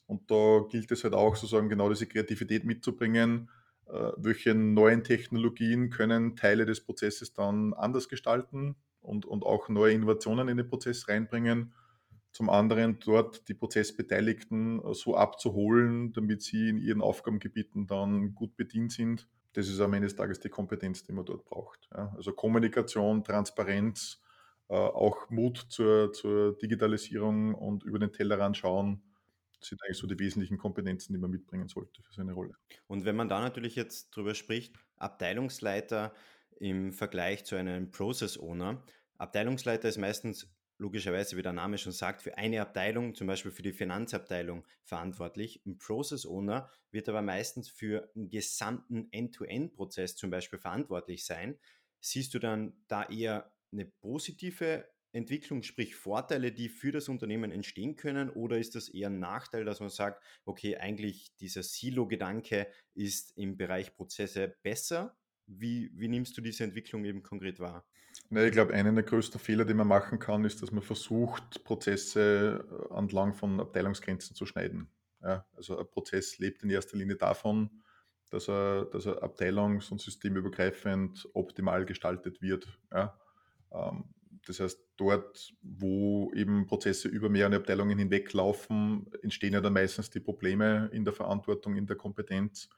Und 0.06 0.30
da 0.30 0.66
gilt 0.68 0.92
es 0.92 1.02
halt 1.02 1.14
auch 1.14 1.36
sozusagen 1.36 1.70
genau 1.70 1.88
diese 1.88 2.06
Kreativität 2.06 2.64
mitzubringen, 2.64 3.50
äh, 3.86 4.12
welche 4.18 4.54
neuen 4.54 5.04
Technologien 5.04 5.88
können 5.88 6.36
Teile 6.36 6.66
des 6.66 6.82
Prozesses 6.82 7.32
dann 7.32 7.72
anders 7.72 8.08
gestalten 8.08 8.76
und, 9.06 9.24
und 9.24 9.44
auch 9.44 9.68
neue 9.68 9.94
Innovationen 9.94 10.48
in 10.48 10.56
den 10.56 10.68
Prozess 10.68 11.08
reinbringen 11.08 11.72
zum 12.36 12.50
anderen 12.50 12.98
dort 12.98 13.48
die 13.48 13.54
Prozessbeteiligten 13.54 14.84
äh, 14.84 14.94
so 14.94 15.16
abzuholen, 15.16 16.12
damit 16.12 16.42
sie 16.42 16.68
in 16.68 16.76
ihren 16.76 17.00
Aufgabengebieten 17.00 17.86
dann 17.86 18.34
gut 18.34 18.56
bedient 18.56 18.92
sind. 18.92 19.26
Das 19.54 19.68
ist 19.68 19.80
am 19.80 19.94
Ende 19.94 20.06
des 20.06 20.16
Tages 20.16 20.38
die 20.38 20.50
Kompetenz, 20.50 21.02
die 21.02 21.12
man 21.12 21.24
dort 21.24 21.46
braucht. 21.46 21.88
Ja. 21.94 22.12
Also 22.14 22.32
Kommunikation, 22.32 23.24
Transparenz, 23.24 24.20
äh, 24.68 24.74
auch 24.74 25.30
Mut 25.30 25.64
zur, 25.70 26.12
zur 26.12 26.58
Digitalisierung 26.58 27.54
und 27.54 27.84
über 27.84 27.98
den 27.98 28.12
Tellerrand 28.12 28.58
schauen, 28.58 29.02
sind 29.58 29.82
eigentlich 29.82 29.96
so 29.96 30.06
die 30.06 30.18
wesentlichen 30.18 30.58
Kompetenzen, 30.58 31.14
die 31.14 31.18
man 31.18 31.30
mitbringen 31.30 31.68
sollte 31.68 32.02
für 32.02 32.12
seine 32.12 32.34
Rolle. 32.34 32.52
Und 32.86 33.06
wenn 33.06 33.16
man 33.16 33.30
da 33.30 33.40
natürlich 33.40 33.76
jetzt 33.76 34.14
drüber 34.14 34.34
spricht, 34.34 34.74
Abteilungsleiter 34.98 36.12
im 36.60 36.92
Vergleich 36.92 37.44
zu 37.44 37.56
einem 37.56 37.90
Process 37.90 38.38
Owner, 38.38 38.82
Abteilungsleiter 39.18 39.88
ist 39.88 39.98
meistens 39.98 40.48
logischerweise, 40.78 41.36
wie 41.36 41.42
der 41.42 41.52
Name 41.52 41.78
schon 41.78 41.92
sagt, 41.92 42.22
für 42.22 42.36
eine 42.36 42.60
Abteilung, 42.60 43.14
zum 43.14 43.26
Beispiel 43.26 43.50
für 43.50 43.62
die 43.62 43.72
Finanzabteilung, 43.72 44.66
verantwortlich. 44.84 45.62
Ein 45.64 45.78
Process 45.78 46.26
Owner 46.26 46.70
wird 46.90 47.08
aber 47.08 47.22
meistens 47.22 47.68
für 47.68 48.10
einen 48.14 48.28
gesamten 48.28 49.08
End-to-End-Prozess 49.10 50.16
zum 50.16 50.30
Beispiel 50.30 50.58
verantwortlich 50.58 51.24
sein. 51.24 51.58
Siehst 52.00 52.34
du 52.34 52.38
dann 52.38 52.74
da 52.88 53.04
eher 53.04 53.52
eine 53.72 53.86
positive 53.86 54.86
Entwicklung, 55.12 55.62
sprich 55.62 55.96
Vorteile, 55.96 56.52
die 56.52 56.68
für 56.68 56.92
das 56.92 57.08
Unternehmen 57.08 57.50
entstehen 57.50 57.96
können, 57.96 58.28
oder 58.28 58.58
ist 58.58 58.74
das 58.74 58.90
eher 58.90 59.08
ein 59.08 59.18
Nachteil, 59.18 59.64
dass 59.64 59.80
man 59.80 59.88
sagt, 59.88 60.22
okay, 60.44 60.76
eigentlich 60.76 61.34
dieser 61.36 61.62
Silo-Gedanke 61.62 62.70
ist 62.92 63.32
im 63.38 63.56
Bereich 63.56 63.94
Prozesse 63.94 64.56
besser? 64.62 65.16
Wie, 65.46 65.90
wie 65.94 66.08
nimmst 66.08 66.36
du 66.36 66.40
diese 66.40 66.64
Entwicklung 66.64 67.04
eben 67.04 67.22
konkret 67.22 67.60
wahr? 67.60 67.84
Ne, 68.30 68.46
ich 68.46 68.52
glaube, 68.52 68.74
einer 68.74 68.92
der 68.92 69.04
größten 69.04 69.40
Fehler, 69.40 69.64
die 69.64 69.74
man 69.74 69.86
machen 69.86 70.18
kann, 70.18 70.44
ist, 70.44 70.62
dass 70.62 70.72
man 70.72 70.82
versucht, 70.82 71.62
Prozesse 71.64 72.64
äh, 72.90 72.98
entlang 72.98 73.34
von 73.34 73.60
Abteilungsgrenzen 73.60 74.34
zu 74.34 74.46
schneiden. 74.46 74.88
Ja, 75.22 75.46
also 75.54 75.78
ein 75.78 75.86
Prozess 75.90 76.38
lebt 76.38 76.62
in 76.62 76.70
erster 76.70 76.96
Linie 76.96 77.16
davon, 77.16 77.70
dass 78.30 78.48
er, 78.48 78.86
dass 78.86 79.06
er 79.06 79.22
abteilungs- 79.22 79.90
und 79.90 80.00
systemübergreifend 80.00 81.28
optimal 81.34 81.84
gestaltet 81.84 82.42
wird. 82.42 82.66
Ja. 82.92 83.18
Ähm, 83.72 84.04
das 84.46 84.60
heißt, 84.60 84.80
dort, 84.96 85.52
wo 85.62 86.32
eben 86.34 86.66
Prozesse 86.66 87.08
über 87.08 87.28
mehrere 87.28 87.56
Abteilungen 87.56 87.98
hinweglaufen, 87.98 89.10
entstehen 89.22 89.54
ja 89.54 89.60
dann 89.60 89.72
meistens 89.72 90.10
die 90.10 90.20
Probleme 90.20 90.88
in 90.92 91.04
der 91.04 91.12
Verantwortung, 91.12 91.76
in 91.76 91.86
der 91.86 91.96
Kompetenz. 91.96 92.68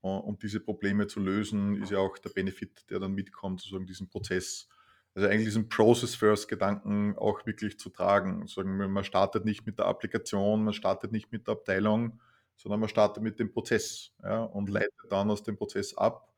Und 0.00 0.42
diese 0.42 0.60
Probleme 0.60 1.06
zu 1.08 1.20
lösen, 1.20 1.82
ist 1.82 1.90
ja 1.90 1.98
auch 1.98 2.18
der 2.18 2.30
Benefit, 2.30 2.88
der 2.90 3.00
dann 3.00 3.12
mitkommt, 3.12 3.60
sozusagen 3.60 3.86
diesen 3.86 4.08
Prozess. 4.08 4.68
Also 5.14 5.28
eigentlich 5.28 5.46
diesen 5.46 5.68
Process-First-Gedanken 5.68 7.16
auch 7.18 7.44
wirklich 7.46 7.78
zu 7.78 7.90
tragen. 7.90 8.46
Sagen 8.46 8.78
wir, 8.78 8.86
man 8.86 9.02
startet 9.02 9.44
nicht 9.44 9.66
mit 9.66 9.78
der 9.78 9.86
Applikation, 9.86 10.64
man 10.64 10.72
startet 10.72 11.10
nicht 11.10 11.32
mit 11.32 11.48
der 11.48 11.52
Abteilung, 11.52 12.20
sondern 12.56 12.78
man 12.80 12.88
startet 12.88 13.22
mit 13.22 13.40
dem 13.40 13.50
Prozess 13.50 14.12
ja, 14.22 14.44
und 14.44 14.68
leitet 14.68 15.10
dann 15.10 15.30
aus 15.30 15.42
dem 15.42 15.56
Prozess 15.56 15.96
ab, 15.96 16.32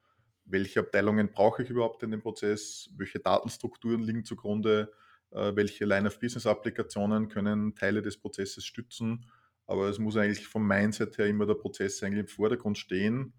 welche 0.47 0.81
Abteilungen 0.81 1.31
brauche 1.31 1.63
ich 1.63 1.69
überhaupt 1.69 2.03
in 2.03 2.11
dem 2.11 2.23
Prozess, 2.23 2.89
welche 2.97 3.21
Datenstrukturen 3.21 4.03
liegen 4.03 4.25
zugrunde, 4.25 4.91
äh, 5.33 5.55
welche 5.55 5.85
Line-of-Business-Applikationen 5.85 7.29
können 7.29 7.75
Teile 7.75 8.01
des 8.01 8.17
Prozesses 8.17 8.65
stützen. 8.65 9.27
Aber 9.67 9.89
es 9.89 9.99
muss 9.99 10.17
eigentlich 10.17 10.47
vom 10.47 10.67
Mindset 10.67 11.19
her 11.19 11.27
immer 11.27 11.47
der 11.47 11.55
Prozess 11.55 12.03
eigentlich 12.03 12.21
im 12.21 12.29
Vordergrund 12.29 12.79
stehen 12.79 13.35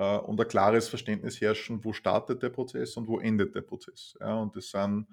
äh, 0.00 0.18
und 0.18 0.40
ein 0.40 0.48
klares 0.48 0.88
Verständnis 0.88 1.40
herrschen, 1.40 1.84
wo 1.84 1.92
startet 1.92 2.42
der 2.42 2.48
Prozess 2.48 2.96
und 2.96 3.06
wo 3.06 3.20
endet 3.20 3.54
der 3.54 3.60
Prozess. 3.60 4.16
Ja, 4.18 4.34
und 4.36 4.56
das 4.56 4.70
sind 4.70 5.06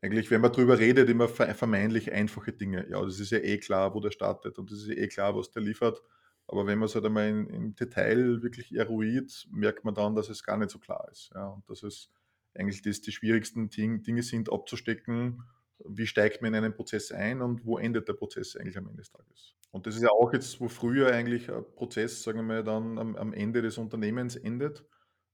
eigentlich, 0.00 0.30
wenn 0.30 0.40
man 0.40 0.52
darüber 0.52 0.78
redet, 0.78 1.08
immer 1.10 1.28
vermeintlich 1.28 2.12
einfache 2.12 2.52
Dinge. 2.52 2.86
Ja, 2.88 3.04
das 3.04 3.20
ist 3.20 3.30
ja 3.30 3.38
eh 3.38 3.58
klar, 3.58 3.94
wo 3.94 4.00
der 4.00 4.10
startet 4.10 4.58
und 4.58 4.70
das 4.70 4.80
ist 4.80 4.88
ja 4.88 4.94
eh 4.94 5.08
klar, 5.08 5.36
was 5.36 5.50
der 5.50 5.62
liefert. 5.62 6.02
Aber 6.48 6.66
wenn 6.66 6.78
man 6.78 6.86
es 6.86 6.94
halt 6.94 7.04
einmal 7.04 7.28
in, 7.28 7.46
im 7.48 7.74
Detail 7.74 8.42
wirklich 8.42 8.74
eruiert, 8.74 9.46
merkt 9.50 9.84
man 9.84 9.94
dann, 9.94 10.14
dass 10.14 10.28
es 10.28 10.42
gar 10.44 10.56
nicht 10.56 10.70
so 10.70 10.78
klar 10.78 11.08
ist. 11.10 11.30
Ja, 11.34 11.48
und 11.48 11.68
dass 11.68 11.82
es 11.82 12.10
eigentlich 12.54 12.82
das, 12.82 13.00
die 13.02 13.12
schwierigsten 13.12 13.68
Dinge 13.68 14.22
sind 14.22 14.50
abzustecken 14.50 15.42
wie 15.84 16.06
steigt 16.06 16.42
man 16.42 16.54
in 16.54 16.64
einen 16.64 16.74
Prozess 16.74 17.12
ein 17.12 17.42
und 17.42 17.64
wo 17.64 17.78
endet 17.78 18.08
der 18.08 18.14
Prozess 18.14 18.56
eigentlich 18.56 18.78
am 18.78 18.86
Ende 18.88 19.02
des 19.02 19.10
Tages. 19.10 19.54
Und 19.70 19.86
das 19.86 19.96
ist 19.96 20.02
ja 20.02 20.10
auch 20.10 20.32
jetzt, 20.32 20.60
wo 20.60 20.68
früher 20.68 21.12
eigentlich 21.12 21.50
ein 21.50 21.64
Prozess, 21.74 22.22
sagen 22.22 22.38
wir 22.38 22.44
mal, 22.44 22.64
dann 22.64 22.98
am, 22.98 23.16
am 23.16 23.32
Ende 23.32 23.62
des 23.62 23.78
Unternehmens 23.78 24.36
endet, 24.36 24.84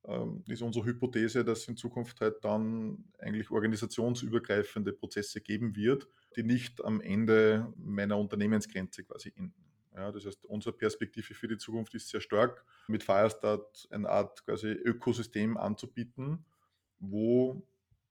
ähm, 0.05 0.43
ist 0.49 0.63
unsere 0.63 0.85
Hypothese, 0.85 1.45
dass 1.45 1.69
in 1.69 1.77
Zukunft 1.77 2.21
halt 2.21 2.45
dann 2.45 3.05
eigentlich 3.19 3.51
organisationsübergreifende 3.51 4.93
Prozesse 4.93 5.41
geben 5.41 5.77
wird, 5.77 6.09
die 6.37 6.43
nicht 6.43 6.85
am 6.85 7.01
Ende 7.01 7.73
meiner 7.77 8.19
Unternehmensgrenze 8.19 9.05
quasi 9.05 9.33
enden. 9.37 9.65
Ja, 9.95 10.11
das 10.11 10.25
heißt, 10.25 10.45
unsere 10.47 10.75
Perspektive 10.77 11.35
für 11.35 11.49
die 11.49 11.59
Zukunft 11.59 11.95
ist 11.95 12.09
sehr 12.09 12.21
stark, 12.21 12.65
mit 12.89 13.03
Firestart 13.03 13.87
eine 13.91 14.09
Art 14.09 14.45
quasi 14.45 14.69
Ökosystem 14.69 15.57
anzubieten, 15.57 16.45
wo 16.99 17.63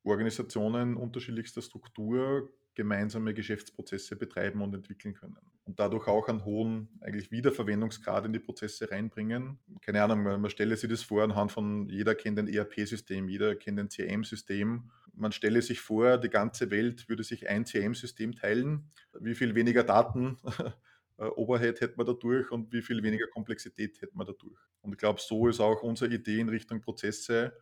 Organisationen 0.03 0.95
unterschiedlichster 0.95 1.61
Struktur 1.61 2.49
gemeinsame 2.75 3.33
Geschäftsprozesse 3.33 4.15
betreiben 4.15 4.61
und 4.61 4.73
entwickeln 4.73 5.13
können. 5.13 5.37
Und 5.71 5.79
dadurch 5.79 6.09
auch 6.09 6.27
einen 6.27 6.43
hohen 6.43 6.89
eigentlich 6.99 7.31
Wiederverwendungsgrad 7.31 8.25
in 8.25 8.33
die 8.33 8.39
Prozesse 8.39 8.91
reinbringen. 8.91 9.57
Keine 9.79 10.03
Ahnung, 10.03 10.21
man, 10.21 10.49
stelle 10.49 10.75
sich 10.75 10.89
das 10.89 11.01
vor 11.01 11.23
anhand 11.23 11.53
von, 11.53 11.87
jeder 11.87 12.13
kennt 12.13 12.37
ein 12.37 12.49
ERP-System, 12.49 13.29
jeder 13.29 13.55
kennt 13.55 13.79
ein 13.79 13.87
CRM-System. 13.87 14.91
Man 15.13 15.31
stelle 15.31 15.61
sich 15.61 15.79
vor, 15.79 16.17
die 16.17 16.27
ganze 16.27 16.71
Welt 16.71 17.07
würde 17.07 17.23
sich 17.23 17.47
ein 17.47 17.63
CRM-System 17.63 18.35
teilen. 18.35 18.89
Wie 19.17 19.33
viel 19.33 19.55
weniger 19.55 19.85
Daten 19.85 20.39
äh, 21.17 21.23
Overhead 21.23 21.79
hätte 21.79 21.95
man 21.95 22.05
dadurch 22.05 22.51
und 22.51 22.73
wie 22.73 22.81
viel 22.81 23.01
weniger 23.01 23.27
Komplexität 23.27 24.01
hätte 24.01 24.17
man 24.17 24.27
dadurch. 24.27 24.59
Und 24.81 24.91
ich 24.91 24.97
glaube, 24.97 25.21
so 25.21 25.47
ist 25.47 25.61
auch 25.61 25.83
unsere 25.83 26.13
Idee 26.13 26.41
in 26.41 26.49
Richtung 26.49 26.81
Prozesse, 26.81 27.53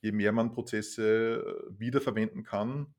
je 0.00 0.12
mehr 0.12 0.32
man 0.32 0.52
Prozesse 0.52 1.68
äh, 1.68 1.78
wiederverwenden 1.78 2.44
kann, 2.44 2.94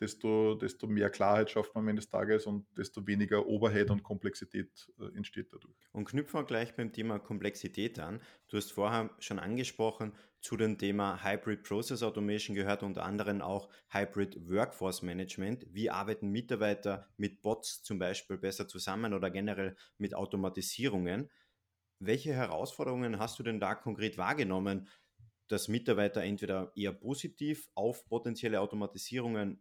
desto, 0.00 0.54
desto 0.54 0.86
mehr 0.86 1.10
Klarheit 1.10 1.50
schafft 1.50 1.74
man 1.74 1.84
am 1.84 1.88
Ende 1.88 2.00
des 2.00 2.08
Tages 2.08 2.46
und 2.46 2.66
desto 2.76 3.06
weniger 3.06 3.46
Overhead 3.46 3.90
und 3.90 4.02
Komplexität 4.02 4.90
äh, 4.98 5.16
entsteht 5.16 5.52
dadurch. 5.52 5.76
Und 5.92 6.06
knüpfen 6.06 6.40
wir 6.40 6.44
gleich 6.44 6.74
beim 6.74 6.92
Thema 6.92 7.18
Komplexität 7.18 7.98
an. 7.98 8.20
Du 8.48 8.56
hast 8.56 8.72
vorher 8.72 9.10
schon 9.18 9.38
angesprochen, 9.38 10.12
zu 10.40 10.56
dem 10.56 10.78
Thema 10.78 11.22
Hybrid 11.22 11.62
Process 11.62 12.02
Automation 12.02 12.56
gehört 12.56 12.82
unter 12.82 13.04
anderem 13.04 13.42
auch 13.42 13.68
Hybrid 13.90 14.48
Workforce 14.48 15.02
Management. 15.02 15.66
Wie 15.68 15.90
arbeiten 15.90 16.30
Mitarbeiter 16.30 17.06
mit 17.18 17.42
Bots 17.42 17.82
zum 17.82 17.98
Beispiel 17.98 18.38
besser 18.38 18.66
zusammen 18.66 19.12
oder 19.12 19.30
generell 19.30 19.76
mit 19.98 20.14
Automatisierungen? 20.14 21.30
Welche 21.98 22.32
Herausforderungen 22.32 23.18
hast 23.18 23.38
du 23.38 23.42
denn 23.42 23.60
da 23.60 23.74
konkret 23.74 24.16
wahrgenommen? 24.16 24.88
dass 25.50 25.66
Mitarbeiter 25.66 26.22
entweder 26.22 26.70
eher 26.76 26.92
positiv 26.92 27.68
auf 27.74 28.06
potenzielle 28.06 28.60
Automatisierungen 28.60 29.60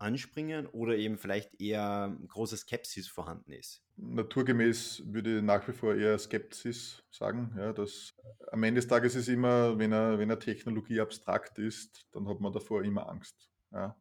anspringen 0.00 0.66
oder 0.66 0.96
eben 0.96 1.18
vielleicht 1.18 1.60
eher 1.60 2.16
große 2.28 2.56
Skepsis 2.56 3.08
vorhanden 3.08 3.52
ist? 3.52 3.82
Naturgemäß 3.96 5.02
würde 5.06 5.38
ich 5.38 5.42
nach 5.42 5.66
wie 5.68 5.72
vor 5.72 5.94
eher 5.94 6.18
Skepsis 6.18 7.02
sagen. 7.10 7.54
Ja, 7.56 7.72
dass 7.72 8.14
am 8.50 8.62
Ende 8.62 8.80
des 8.80 8.88
Tages 8.88 9.14
ist 9.14 9.28
immer, 9.28 9.78
wenn 9.78 9.92
eine, 9.92 10.18
wenn 10.18 10.30
eine 10.30 10.38
Technologie 10.38 11.00
abstrakt 11.00 11.58
ist, 11.58 12.06
dann 12.12 12.28
hat 12.28 12.40
man 12.40 12.52
davor 12.52 12.82
immer 12.82 13.08
Angst. 13.08 13.50
Ja. 13.72 13.96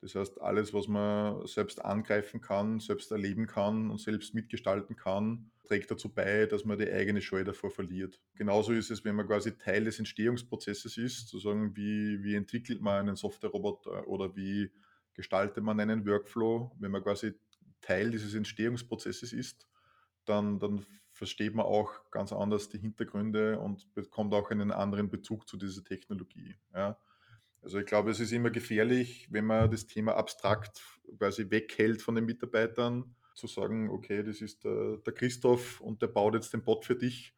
Das 0.00 0.16
heißt, 0.16 0.40
alles, 0.40 0.74
was 0.74 0.88
man 0.88 1.46
selbst 1.46 1.84
angreifen 1.84 2.40
kann, 2.40 2.80
selbst 2.80 3.12
erleben 3.12 3.46
kann 3.46 3.88
und 3.88 4.00
selbst 4.00 4.34
mitgestalten 4.34 4.96
kann, 4.96 5.52
trägt 5.64 5.92
dazu 5.92 6.12
bei, 6.12 6.46
dass 6.46 6.64
man 6.64 6.76
die 6.76 6.90
eigene 6.90 7.22
Scheu 7.22 7.44
davor 7.44 7.70
verliert. 7.70 8.20
Genauso 8.34 8.72
ist 8.72 8.90
es, 8.90 9.04
wenn 9.04 9.14
man 9.14 9.28
quasi 9.28 9.56
Teil 9.56 9.84
des 9.84 10.00
Entstehungsprozesses 10.00 10.98
ist, 10.98 11.28
zu 11.28 11.38
sagen, 11.38 11.76
wie, 11.76 12.22
wie 12.24 12.34
entwickelt 12.34 12.80
man 12.80 13.08
einen 13.08 13.16
Softwareroboter 13.16 14.08
oder 14.08 14.34
wie 14.34 14.72
gestaltet 15.14 15.62
man 15.62 15.80
einen 15.80 16.06
Workflow, 16.06 16.72
wenn 16.78 16.90
man 16.90 17.02
quasi 17.02 17.34
Teil 17.80 18.10
dieses 18.10 18.34
Entstehungsprozesses 18.34 19.32
ist, 19.32 19.66
dann, 20.24 20.58
dann 20.58 20.86
versteht 21.10 21.54
man 21.54 21.66
auch 21.66 22.10
ganz 22.10 22.32
anders 22.32 22.68
die 22.68 22.78
Hintergründe 22.78 23.58
und 23.58 23.92
bekommt 23.94 24.32
auch 24.34 24.50
einen 24.50 24.70
anderen 24.70 25.10
Bezug 25.10 25.48
zu 25.48 25.56
dieser 25.56 25.84
Technologie. 25.84 26.56
Ja. 26.74 26.98
Also 27.60 27.78
ich 27.78 27.86
glaube, 27.86 28.10
es 28.10 28.20
ist 28.20 28.32
immer 28.32 28.50
gefährlich, 28.50 29.28
wenn 29.30 29.46
man 29.46 29.70
das 29.70 29.86
Thema 29.86 30.16
abstrakt 30.16 30.82
quasi 31.18 31.50
weghält 31.50 32.02
von 32.02 32.14
den 32.14 32.24
Mitarbeitern, 32.24 33.14
zu 33.34 33.46
sagen, 33.46 33.88
okay, 33.90 34.22
das 34.22 34.40
ist 34.40 34.64
der, 34.64 34.98
der 34.98 35.12
Christoph 35.12 35.80
und 35.80 36.02
der 36.02 36.08
baut 36.08 36.34
jetzt 36.34 36.52
den 36.52 36.62
Bot 36.62 36.84
für 36.84 36.96
dich 36.96 37.34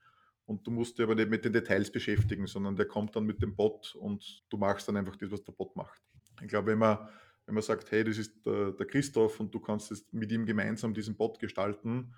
und 0.47 0.67
du 0.67 0.71
musst 0.71 0.99
dich 0.99 1.05
aber 1.05 1.15
nicht 1.15 1.31
mit 1.31 1.45
den 1.45 1.53
Details 1.53 1.91
beschäftigen, 1.91 2.47
sondern 2.47 2.77
der 2.77 2.87
kommt 2.87 3.15
dann 3.17 3.25
mit 3.25 3.43
dem 3.43 3.55
Bot 3.55 3.95
und 3.95 4.45
du 4.49 4.57
machst 4.57 4.89
dann 4.89 4.97
einfach 4.97 5.17
das, 5.17 5.31
was 5.31 5.45
der 5.45 5.53
Bot 5.53 5.77
macht. 5.77 6.03
Ich 6.43 6.49
glaube, 6.49 6.73
wenn 6.73 6.79
man, 6.79 7.09
wenn 7.47 7.55
man 7.55 7.63
sagt, 7.63 7.91
hey, 7.91 8.05
das 8.05 8.19
ist 8.19 8.45
der, 8.47 8.73
der 8.73 8.87
Christoph 8.87 9.41
und 9.41 9.55
du 9.55 9.61
kannst 9.61 9.91
jetzt 9.91 10.13
mit 10.13 10.33
ihm 10.33 10.47
gemeinsam 10.47 10.95
diesen 10.95 11.17
Bot 11.17 11.39
gestalten, 11.39 12.15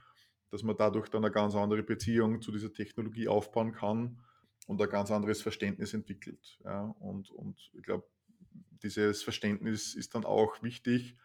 dass 0.51 0.63
man 0.63 0.77
dadurch 0.77 1.09
dann 1.09 1.25
eine 1.25 1.33
ganz 1.33 1.55
andere 1.55 1.83
Beziehung 1.83 2.41
zu 2.41 2.53
dieser 2.53 2.73
Technologie 2.73 3.29
aufbauen 3.29 3.73
kann 3.73 4.21
und 4.67 4.81
ein 4.81 4.89
ganz 4.89 5.11
anderes 5.11 5.43
Verständnis 5.43 5.95
entwickelt. 5.95 6.59
Ja, 6.65 6.95
und, 7.01 7.31
und 7.31 7.71
ich 7.75 7.83
glaube, 7.83 8.07
dieses 8.83 9.23
Verständnis 9.23 9.95
ist 9.95 10.15
dann 10.15 10.25
auch 10.25 10.63
wichtig, 10.63 11.17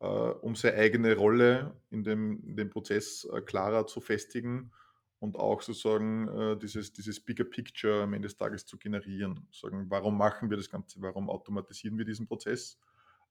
äh, 0.00 0.06
um 0.06 0.54
seine 0.54 0.78
eigene 0.78 1.16
Rolle 1.16 1.76
in 1.90 2.04
dem, 2.04 2.42
in 2.44 2.56
dem 2.56 2.70
Prozess 2.70 3.24
äh, 3.32 3.40
klarer 3.42 3.86
zu 3.86 4.00
festigen 4.00 4.72
und 5.18 5.36
auch 5.36 5.62
sozusagen 5.62 6.28
äh, 6.28 6.58
dieses, 6.58 6.92
dieses 6.92 7.20
Bigger 7.20 7.44
Picture 7.44 8.02
am 8.02 8.14
Ende 8.14 8.26
des 8.26 8.36
Tages 8.36 8.66
zu 8.66 8.78
generieren. 8.78 9.46
Sagen, 9.52 9.86
warum 9.88 10.18
machen 10.18 10.50
wir 10.50 10.56
das 10.56 10.68
Ganze? 10.68 11.00
Warum 11.00 11.30
automatisieren 11.30 11.96
wir 11.98 12.04
diesen 12.04 12.26
Prozess? 12.26 12.78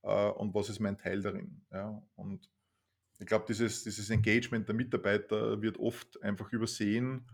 Äh, 0.03 0.29
und 0.31 0.53
was 0.53 0.69
ist 0.69 0.79
mein 0.79 0.97
Teil 0.97 1.21
darin? 1.21 1.61
Ja, 1.71 2.01
und 2.15 2.49
ich 3.19 3.27
glaube, 3.27 3.45
dieses, 3.47 3.83
dieses 3.83 4.09
Engagement 4.09 4.67
der 4.67 4.75
Mitarbeiter 4.75 5.61
wird 5.61 5.77
oft 5.77 6.21
einfach 6.23 6.51
übersehen 6.51 7.27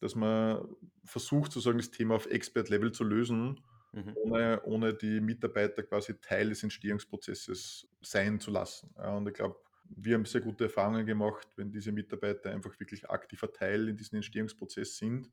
dass 0.00 0.14
man 0.14 0.66
versucht, 1.04 1.52
sozusagen 1.52 1.78
das 1.78 1.90
Thema 1.90 2.16
auf 2.16 2.26
Expert-Level 2.26 2.92
zu 2.92 3.04
lösen, 3.04 3.60
mhm. 3.92 4.16
ohne, 4.16 4.62
ohne 4.64 4.94
die 4.94 5.20
Mitarbeiter 5.20 5.82
quasi 5.82 6.20
Teil 6.20 6.50
des 6.50 6.62
Entstehungsprozesses 6.62 7.88
sein 8.02 8.38
zu 8.40 8.50
lassen. 8.50 8.94
Ja, 8.96 9.16
und 9.16 9.26
ich 9.26 9.34
glaube, 9.34 9.56
wir 9.88 10.14
haben 10.14 10.24
sehr 10.24 10.40
gute 10.40 10.64
Erfahrungen 10.64 11.06
gemacht, 11.06 11.48
wenn 11.56 11.70
diese 11.70 11.92
Mitarbeiter 11.92 12.50
einfach 12.50 12.78
wirklich 12.78 13.08
aktiver 13.08 13.52
Teil 13.52 13.88
in 13.88 13.96
diesem 13.96 14.16
Entstehungsprozess 14.16 14.96
sind, 14.96 15.30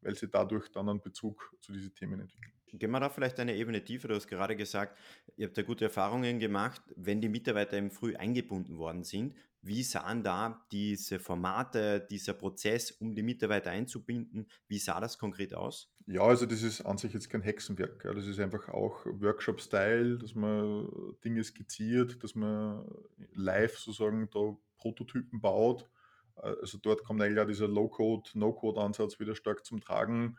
weil 0.00 0.14
sie 0.14 0.28
dadurch 0.28 0.70
dann 0.70 0.88
einen 0.88 1.02
Bezug 1.02 1.54
zu 1.60 1.72
diesen 1.72 1.92
Themen 1.92 2.20
entwickeln. 2.20 2.55
Gehen 2.72 2.90
wir 2.90 3.00
da 3.00 3.08
vielleicht 3.08 3.38
eine 3.40 3.54
Ebene 3.54 3.82
tiefer. 3.84 4.08
Du 4.08 4.14
hast 4.14 4.26
gerade 4.26 4.56
gesagt, 4.56 4.98
ihr 5.36 5.46
habt 5.46 5.56
da 5.56 5.62
gute 5.62 5.84
Erfahrungen 5.84 6.38
gemacht, 6.38 6.82
wenn 6.96 7.20
die 7.20 7.28
Mitarbeiter 7.28 7.76
eben 7.76 7.90
früh 7.90 8.16
eingebunden 8.16 8.78
worden 8.78 9.04
sind. 9.04 9.34
Wie 9.62 9.82
sahen 9.82 10.22
da 10.22 10.64
diese 10.70 11.18
Formate, 11.18 12.06
dieser 12.08 12.34
Prozess, 12.34 12.92
um 12.92 13.14
die 13.14 13.22
Mitarbeiter 13.22 13.70
einzubinden, 13.70 14.46
wie 14.68 14.78
sah 14.78 15.00
das 15.00 15.18
konkret 15.18 15.54
aus? 15.54 15.92
Ja, 16.06 16.20
also 16.22 16.46
das 16.46 16.62
ist 16.62 16.82
an 16.82 16.98
sich 16.98 17.12
jetzt 17.12 17.30
kein 17.30 17.42
Hexenwerk. 17.42 18.02
Das 18.02 18.26
ist 18.26 18.38
einfach 18.38 18.68
auch 18.68 19.04
Workshop-Style, 19.06 20.18
dass 20.18 20.36
man 20.36 20.88
Dinge 21.24 21.42
skizziert, 21.42 22.22
dass 22.22 22.36
man 22.36 22.86
live 23.32 23.76
sozusagen 23.76 24.28
da 24.30 24.56
Prototypen 24.76 25.40
baut. 25.40 25.88
Also 26.36 26.78
dort 26.80 27.02
kommt 27.02 27.20
eigentlich 27.22 27.40
auch 27.40 27.46
dieser 27.48 27.66
Low-Code, 27.66 28.30
No-Code-Ansatz 28.34 29.18
wieder 29.18 29.34
stark 29.34 29.64
zum 29.64 29.80
Tragen, 29.80 30.38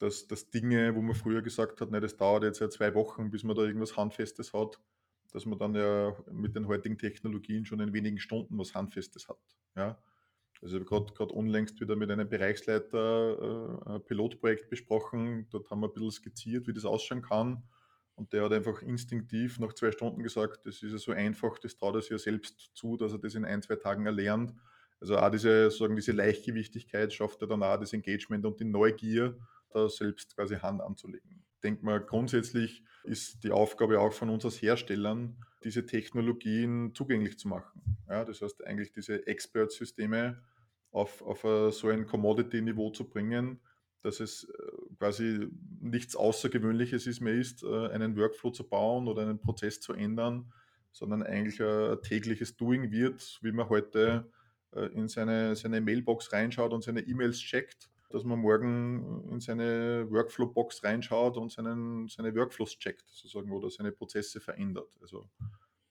dass, 0.00 0.26
dass 0.26 0.50
Dinge, 0.50 0.94
wo 0.96 1.02
man 1.02 1.14
früher 1.14 1.42
gesagt 1.42 1.80
hat, 1.80 1.90
ne, 1.90 2.00
das 2.00 2.16
dauert 2.16 2.42
jetzt 2.42 2.58
ja 2.58 2.70
zwei 2.70 2.94
Wochen, 2.94 3.30
bis 3.30 3.44
man 3.44 3.54
da 3.54 3.62
irgendwas 3.62 3.96
Handfestes 3.96 4.52
hat, 4.52 4.80
dass 5.32 5.44
man 5.44 5.58
dann 5.58 5.74
ja 5.74 6.16
mit 6.32 6.56
den 6.56 6.66
heutigen 6.66 6.98
Technologien 6.98 7.64
schon 7.66 7.80
in 7.80 7.92
wenigen 7.92 8.18
Stunden 8.18 8.58
was 8.58 8.74
Handfestes 8.74 9.28
hat. 9.28 9.38
Ja? 9.76 9.98
Also 10.62 10.82
gerade 10.82 11.34
unlängst 11.34 11.80
wieder 11.80 11.96
mit 11.96 12.10
einem 12.10 12.28
Bereichsleiter 12.28 13.82
äh, 13.86 13.90
ein 13.90 14.04
Pilotprojekt 14.04 14.70
besprochen. 14.70 15.46
Dort 15.50 15.70
haben 15.70 15.80
wir 15.80 15.88
ein 15.88 15.92
bisschen 15.92 16.10
skizziert, 16.10 16.66
wie 16.66 16.72
das 16.72 16.84
ausschauen 16.84 17.22
kann. 17.22 17.62
Und 18.14 18.32
der 18.32 18.44
hat 18.44 18.52
einfach 18.52 18.82
instinktiv 18.82 19.58
nach 19.58 19.74
zwei 19.74 19.92
Stunden 19.92 20.22
gesagt, 20.22 20.66
das 20.66 20.82
ist 20.82 20.92
ja 20.92 20.98
so 20.98 21.12
einfach, 21.12 21.58
das 21.58 21.76
traut 21.76 21.94
er 21.94 22.02
sich 22.02 22.10
ja 22.10 22.18
selbst 22.18 22.70
zu, 22.74 22.96
dass 22.96 23.12
er 23.12 23.18
das 23.18 23.34
in 23.34 23.44
ein, 23.44 23.62
zwei 23.62 23.76
Tagen 23.76 24.04
erlernt. 24.06 24.54
Also 25.00 25.16
auch 25.16 25.30
diese, 25.30 25.70
sagen, 25.70 25.96
diese 25.96 26.12
Leichtgewichtigkeit 26.12 27.12
schafft 27.12 27.40
er 27.40 27.48
dann 27.48 27.62
auch 27.62 27.78
das 27.78 27.94
Engagement 27.94 28.44
und 28.44 28.60
die 28.60 28.66
Neugier, 28.66 29.38
da 29.70 29.88
selbst 29.88 30.34
quasi 30.36 30.56
Hand 30.56 30.80
anzulegen 30.80 31.40
denke 31.62 31.84
mal, 31.84 32.00
grundsätzlich 32.00 32.84
ist 33.04 33.44
die 33.44 33.52
Aufgabe 33.52 34.00
auch 34.00 34.12
von 34.12 34.30
uns 34.30 34.44
als 34.44 34.60
Herstellern, 34.60 35.36
diese 35.64 35.86
Technologien 35.86 36.94
zugänglich 36.94 37.38
zu 37.38 37.48
machen. 37.48 37.98
Ja, 38.08 38.24
das 38.24 38.42
heißt, 38.42 38.66
eigentlich 38.66 38.92
diese 38.92 39.26
Expert-Systeme 39.26 40.42
auf, 40.90 41.22
auf 41.22 41.42
so 41.74 41.88
ein 41.88 42.06
Commodity-Niveau 42.06 42.90
zu 42.90 43.08
bringen, 43.08 43.60
dass 44.02 44.20
es 44.20 44.44
äh, 44.44 44.96
quasi 44.98 45.46
nichts 45.80 46.16
Außergewöhnliches 46.16 47.06
ist 47.06 47.20
mehr 47.20 47.34
ist, 47.34 47.62
äh, 47.62 47.88
einen 47.88 48.16
Workflow 48.16 48.50
zu 48.50 48.66
bauen 48.66 49.06
oder 49.08 49.22
einen 49.22 49.38
Prozess 49.38 49.80
zu 49.80 49.92
ändern, 49.92 50.50
sondern 50.90 51.22
eigentlich 51.22 51.62
ein 51.62 52.00
tägliches 52.02 52.56
Doing 52.56 52.90
wird, 52.90 53.38
wie 53.42 53.52
man 53.52 53.68
heute 53.68 54.30
äh, 54.72 54.86
in 54.86 55.08
seine, 55.08 55.54
seine 55.54 55.82
Mailbox 55.82 56.32
reinschaut 56.32 56.72
und 56.72 56.82
seine 56.82 57.00
E-Mails 57.00 57.38
checkt 57.38 57.90
dass 58.10 58.24
man 58.24 58.40
morgen 58.40 59.28
in 59.30 59.40
seine 59.40 60.10
Workflow-Box 60.10 60.82
reinschaut 60.84 61.36
und 61.36 61.52
seinen, 61.52 62.08
seine 62.08 62.34
Workflows 62.34 62.76
checkt, 62.78 63.08
sozusagen, 63.08 63.52
oder 63.52 63.70
seine 63.70 63.92
Prozesse 63.92 64.40
verändert. 64.40 64.98
Also 65.00 65.30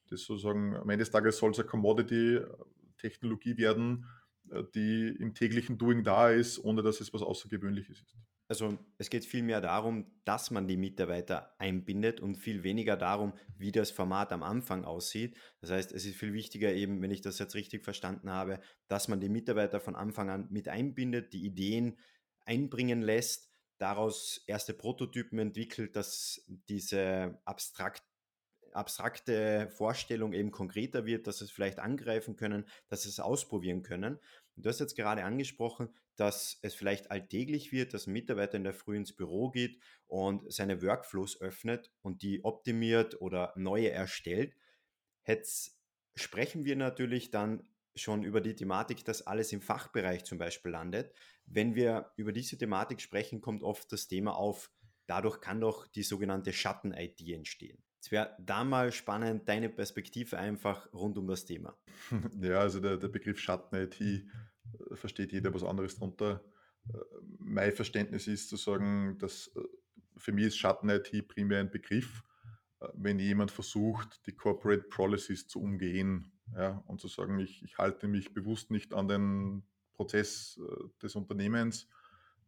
das 0.08 0.22
sozusagen, 0.22 0.76
am 0.76 0.88
Ende 0.90 0.98
des 1.04 1.10
Tages 1.10 1.38
soll 1.38 1.52
es 1.52 1.58
eine 1.58 1.68
Commodity-Technologie 1.68 3.56
werden, 3.56 4.06
äh, 4.50 4.62
die 4.74 5.16
im 5.18 5.34
täglichen 5.34 5.78
Doing 5.78 6.04
da 6.04 6.30
ist, 6.30 6.62
ohne 6.62 6.82
dass 6.82 7.00
es 7.00 7.12
was 7.12 7.22
Außergewöhnliches 7.22 8.02
ist. 8.02 8.16
Also 8.50 8.76
es 8.98 9.10
geht 9.10 9.24
viel 9.24 9.44
mehr 9.44 9.60
darum, 9.60 10.10
dass 10.24 10.50
man 10.50 10.66
die 10.66 10.76
Mitarbeiter 10.76 11.54
einbindet 11.60 12.18
und 12.18 12.34
viel 12.34 12.64
weniger 12.64 12.96
darum, 12.96 13.32
wie 13.56 13.70
das 13.70 13.92
Format 13.92 14.32
am 14.32 14.42
Anfang 14.42 14.84
aussieht. 14.84 15.36
Das 15.60 15.70
heißt, 15.70 15.92
es 15.92 16.04
ist 16.04 16.16
viel 16.16 16.32
wichtiger 16.32 16.72
eben, 16.72 17.00
wenn 17.00 17.12
ich 17.12 17.20
das 17.20 17.38
jetzt 17.38 17.54
richtig 17.54 17.84
verstanden 17.84 18.28
habe, 18.28 18.58
dass 18.88 19.06
man 19.06 19.20
die 19.20 19.28
Mitarbeiter 19.28 19.78
von 19.78 19.94
Anfang 19.94 20.30
an 20.30 20.48
mit 20.50 20.66
einbindet, 20.66 21.32
die 21.32 21.44
Ideen 21.44 21.96
einbringen 22.44 23.02
lässt, 23.02 23.52
daraus 23.78 24.42
erste 24.48 24.74
Prototypen 24.74 25.38
entwickelt, 25.38 25.94
dass 25.94 26.44
diese 26.48 27.40
abstrakt 27.44 28.02
abstrakte 28.72 29.68
Vorstellung 29.70 30.32
eben 30.32 30.50
konkreter 30.50 31.04
wird, 31.04 31.26
dass 31.26 31.40
es 31.40 31.50
vielleicht 31.50 31.80
angreifen 31.80 32.36
können, 32.36 32.68
dass 32.88 33.04
es 33.04 33.18
ausprobieren 33.18 33.82
können. 33.82 34.20
Und 34.56 34.66
du 34.66 34.68
hast 34.68 34.78
jetzt 34.78 34.94
gerade 34.94 35.24
angesprochen, 35.24 35.88
dass 36.20 36.58
es 36.60 36.74
vielleicht 36.74 37.10
alltäglich 37.10 37.72
wird, 37.72 37.94
dass 37.94 38.06
ein 38.06 38.12
Mitarbeiter 38.12 38.58
in 38.58 38.64
der 38.64 38.74
Früh 38.74 38.94
ins 38.94 39.16
Büro 39.16 39.50
geht 39.50 39.80
und 40.06 40.52
seine 40.52 40.82
Workflows 40.82 41.40
öffnet 41.40 41.90
und 42.02 42.20
die 42.20 42.44
optimiert 42.44 43.22
oder 43.22 43.54
neue 43.56 43.90
erstellt. 43.90 44.54
Jetzt 45.26 45.80
sprechen 46.14 46.66
wir 46.66 46.76
natürlich 46.76 47.30
dann 47.30 47.66
schon 47.94 48.22
über 48.22 48.42
die 48.42 48.54
Thematik, 48.54 49.02
dass 49.04 49.26
alles 49.26 49.50
im 49.52 49.62
Fachbereich 49.62 50.24
zum 50.24 50.36
Beispiel 50.36 50.72
landet. 50.72 51.14
Wenn 51.46 51.74
wir 51.74 52.12
über 52.16 52.32
diese 52.32 52.58
Thematik 52.58 53.00
sprechen, 53.00 53.40
kommt 53.40 53.62
oft 53.62 53.90
das 53.90 54.06
Thema 54.06 54.36
auf, 54.36 54.70
dadurch 55.06 55.40
kann 55.40 55.60
doch 55.62 55.86
die 55.86 56.02
sogenannte 56.02 56.52
Schatten-IT 56.52 57.20
entstehen. 57.28 57.82
Es 57.98 58.10
wäre 58.10 58.36
da 58.38 58.64
mal 58.64 58.92
spannend, 58.92 59.48
deine 59.48 59.70
Perspektive 59.70 60.38
einfach 60.38 60.92
rund 60.92 61.16
um 61.16 61.26
das 61.26 61.46
Thema. 61.46 61.78
Ja, 62.40 62.60
also 62.60 62.80
der, 62.80 62.98
der 62.98 63.08
Begriff 63.08 63.38
Schatten-IT 63.38 64.26
versteht 64.94 65.32
jeder 65.32 65.52
was 65.54 65.64
anderes 65.64 65.96
darunter. 65.96 66.44
Äh, 66.88 66.98
mein 67.38 67.72
Verständnis 67.72 68.26
ist 68.26 68.48
zu 68.48 68.56
sagen, 68.56 69.18
dass 69.18 69.48
äh, 69.56 69.60
für 70.16 70.32
mich 70.32 70.46
ist 70.46 70.58
Schatten-IT 70.58 71.28
primär 71.28 71.60
ein 71.60 71.70
Begriff, 71.70 72.24
wenn 72.94 73.18
jemand 73.18 73.50
versucht, 73.50 74.26
die 74.26 74.32
Corporate 74.32 74.84
Policies 74.84 75.46
zu 75.46 75.60
umgehen 75.60 76.32
ja, 76.54 76.82
und 76.86 77.00
zu 77.00 77.08
sagen, 77.08 77.38
ich, 77.38 77.62
ich 77.62 77.76
halte 77.78 78.08
mich 78.08 78.32
bewusst 78.32 78.70
nicht 78.70 78.94
an 78.94 79.08
den 79.08 79.62
Prozess 79.92 80.58
des 81.02 81.14
Unternehmens, 81.14 81.88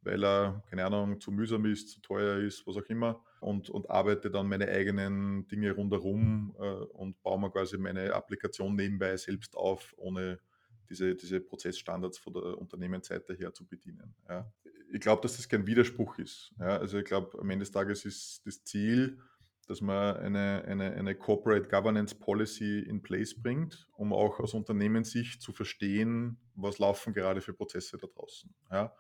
weil 0.03 0.25
er, 0.25 0.63
keine 0.69 0.85
Ahnung, 0.85 1.21
zu 1.21 1.31
mühsam 1.31 1.65
ist, 1.67 1.91
zu 1.91 2.01
teuer 2.01 2.39
ist, 2.39 2.67
was 2.67 2.77
auch 2.77 2.89
immer, 2.89 3.23
und, 3.41 3.71
und 3.71 3.91
arbeite 3.91 4.31
dann 4.31 4.49
meine 4.49 4.69
eigenen 4.69 5.47
Dinge 5.49 5.73
rundherum 5.73 6.55
äh, 6.59 6.63
und 6.63 7.23
baue 7.23 7.41
mir 7.41 7.51
quasi 7.51 7.79
meine 7.79 8.13
Applikation 8.13 8.75
nebenbei 8.75 9.17
selbst 9.17 9.57
auf, 9.57 9.95
ohne 9.97 10.39
diese, 10.93 11.15
diese 11.15 11.41
Prozessstandards 11.41 12.19
von 12.19 12.35
der 12.35 12.59
Unternehmensseite 12.59 13.35
her 13.35 13.53
zu 13.53 13.67
bedienen. 13.67 14.15
Ja. 14.29 14.53
Ich 14.93 15.01
glaube, 15.01 15.23
dass 15.23 15.39
das 15.39 15.49
kein 15.49 15.67
Widerspruch 15.67 16.19
ist. 16.19 16.53
Ja. 16.59 16.77
Also 16.79 16.99
ich 16.99 17.05
glaube, 17.07 17.39
am 17.39 17.49
Ende 17.49 17.65
des 17.65 17.73
Tages 17.73 18.05
ist 18.05 18.43
das 18.45 18.63
Ziel, 18.63 19.19
dass 19.67 19.81
man 19.81 20.17
eine, 20.17 20.65
eine, 20.67 20.93
eine 20.93 21.15
Corporate 21.15 21.69
Governance 21.69 22.15
Policy 22.15 22.81
in 22.81 23.01
place 23.01 23.41
bringt, 23.41 23.89
um 23.97 24.13
auch 24.13 24.39
aus 24.39 24.53
Unternehmenssicht 24.53 25.41
zu 25.41 25.53
verstehen, 25.53 26.37
was 26.55 26.79
laufen 26.79 27.15
gerade 27.15 27.41
für 27.41 27.55
Prozesse 27.55 27.97
da 27.97 28.07
draußen. 28.07 28.53
Ja? 28.71 28.95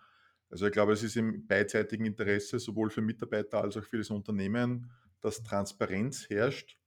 Also 0.49 0.67
ich 0.67 0.73
glaube, 0.73 0.93
es 0.93 1.03
ist 1.03 1.17
im 1.17 1.47
beidseitigen 1.47 2.07
Interesse, 2.07 2.59
sowohl 2.59 2.91
für 2.91 3.03
Mitarbeiter 3.03 3.63
als 3.63 3.77
auch 3.77 3.85
für 3.85 3.99
das 3.99 4.11
Unternehmen, 4.11 4.91
dass 5.21 5.43
Transparenz 5.43 6.29
herrscht, 6.31 6.79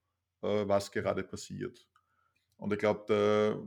äh, 0.41 0.67
was 0.67 0.91
gerade 0.91 1.23
passiert. 1.23 1.87
Und 2.57 2.73
ich 2.73 2.79
glaube, 2.79 3.61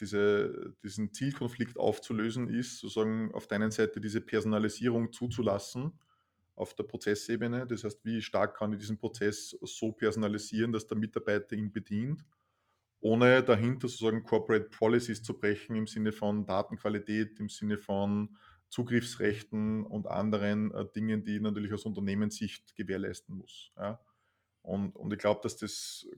diese, 0.00 0.74
diesen 0.82 1.12
Zielkonflikt 1.12 1.78
aufzulösen 1.78 2.48
ist, 2.48 2.78
sozusagen 2.78 3.32
auf 3.34 3.46
der 3.46 3.56
einen 3.56 3.70
Seite 3.70 4.00
diese 4.00 4.20
Personalisierung 4.20 5.12
zuzulassen 5.12 5.92
auf 6.56 6.74
der 6.74 6.84
Prozessebene. 6.84 7.66
Das 7.66 7.84
heißt, 7.84 8.04
wie 8.04 8.22
stark 8.22 8.56
kann 8.56 8.72
ich 8.72 8.78
diesen 8.78 8.98
Prozess 8.98 9.56
so 9.62 9.92
personalisieren, 9.92 10.72
dass 10.72 10.86
der 10.86 10.96
Mitarbeiter 10.96 11.56
ihn 11.56 11.72
bedient, 11.72 12.24
ohne 13.00 13.42
dahinter 13.42 13.88
sozusagen 13.88 14.22
Corporate 14.22 14.70
Policies 14.70 15.22
zu 15.22 15.38
brechen 15.38 15.76
im 15.76 15.86
Sinne 15.86 16.12
von 16.12 16.46
Datenqualität, 16.46 17.38
im 17.40 17.48
Sinne 17.48 17.76
von 17.76 18.36
Zugriffsrechten 18.70 19.84
und 19.84 20.06
anderen 20.06 20.72
äh, 20.72 20.86
Dingen, 20.96 21.22
die 21.22 21.36
ich 21.36 21.42
natürlich 21.42 21.72
aus 21.72 21.84
Unternehmenssicht 21.84 22.74
gewährleisten 22.74 23.36
muss. 23.36 23.72
Ja. 23.76 24.00
Und, 24.62 24.96
und 24.96 25.12
ich 25.12 25.18
glaube, 25.18 25.40
dass 25.42 25.58
das 25.58 26.08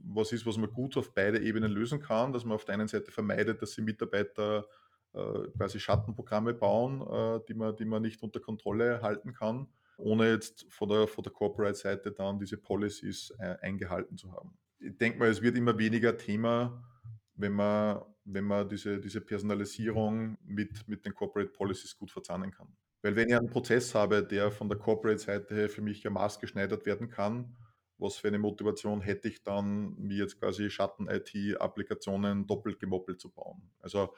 was 0.00 0.32
ist, 0.32 0.46
was 0.46 0.56
man 0.56 0.72
gut 0.72 0.96
auf 0.96 1.14
beide 1.14 1.40
Ebenen 1.40 1.72
lösen 1.72 2.00
kann, 2.00 2.32
dass 2.32 2.44
man 2.44 2.54
auf 2.54 2.64
der 2.64 2.74
einen 2.74 2.88
Seite 2.88 3.10
vermeidet, 3.10 3.62
dass 3.62 3.74
die 3.74 3.82
Mitarbeiter 3.82 4.66
äh, 5.14 5.48
quasi 5.56 5.80
Schattenprogramme 5.80 6.54
bauen, 6.54 7.00
äh, 7.00 7.40
die, 7.48 7.54
man, 7.54 7.74
die 7.76 7.84
man 7.84 8.02
nicht 8.02 8.22
unter 8.22 8.40
Kontrolle 8.40 9.00
halten 9.02 9.32
kann, 9.32 9.68
ohne 9.96 10.30
jetzt 10.30 10.66
von 10.70 10.88
der, 10.88 11.06
von 11.06 11.24
der 11.24 11.32
Corporate-Seite 11.32 12.12
dann 12.12 12.38
diese 12.38 12.56
Policies 12.56 13.32
eingehalten 13.38 14.16
zu 14.16 14.32
haben. 14.32 14.56
Ich 14.78 14.96
denke 14.96 15.18
mal, 15.18 15.28
es 15.28 15.42
wird 15.42 15.56
immer 15.56 15.76
weniger 15.76 16.16
Thema, 16.16 16.84
wenn 17.34 17.52
man, 17.52 18.02
wenn 18.24 18.44
man 18.44 18.68
diese, 18.68 19.00
diese 19.00 19.20
Personalisierung 19.20 20.36
mit, 20.44 20.86
mit 20.86 21.04
den 21.04 21.14
Corporate 21.14 21.50
Policies 21.50 21.96
gut 21.96 22.10
verzahnen 22.10 22.50
kann. 22.50 22.68
Weil 23.02 23.16
wenn 23.16 23.28
ich 23.28 23.36
einen 23.36 23.48
Prozess 23.48 23.94
habe, 23.94 24.22
der 24.22 24.50
von 24.50 24.68
der 24.68 24.78
Corporate-Seite 24.78 25.68
für 25.68 25.82
mich 25.82 26.02
ja 26.02 26.10
maßgeschneidert 26.10 26.84
werden 26.84 27.08
kann, 27.08 27.56
was 27.98 28.16
für 28.16 28.28
eine 28.28 28.38
Motivation 28.38 29.00
hätte 29.00 29.28
ich 29.28 29.42
dann, 29.42 29.94
mir 29.98 30.18
jetzt 30.18 30.38
quasi 30.38 30.70
Schatten-IT-Applikationen 30.70 32.46
doppelt 32.46 32.78
gemoppelt 32.78 33.20
zu 33.20 33.30
bauen? 33.30 33.62
Also 33.80 34.14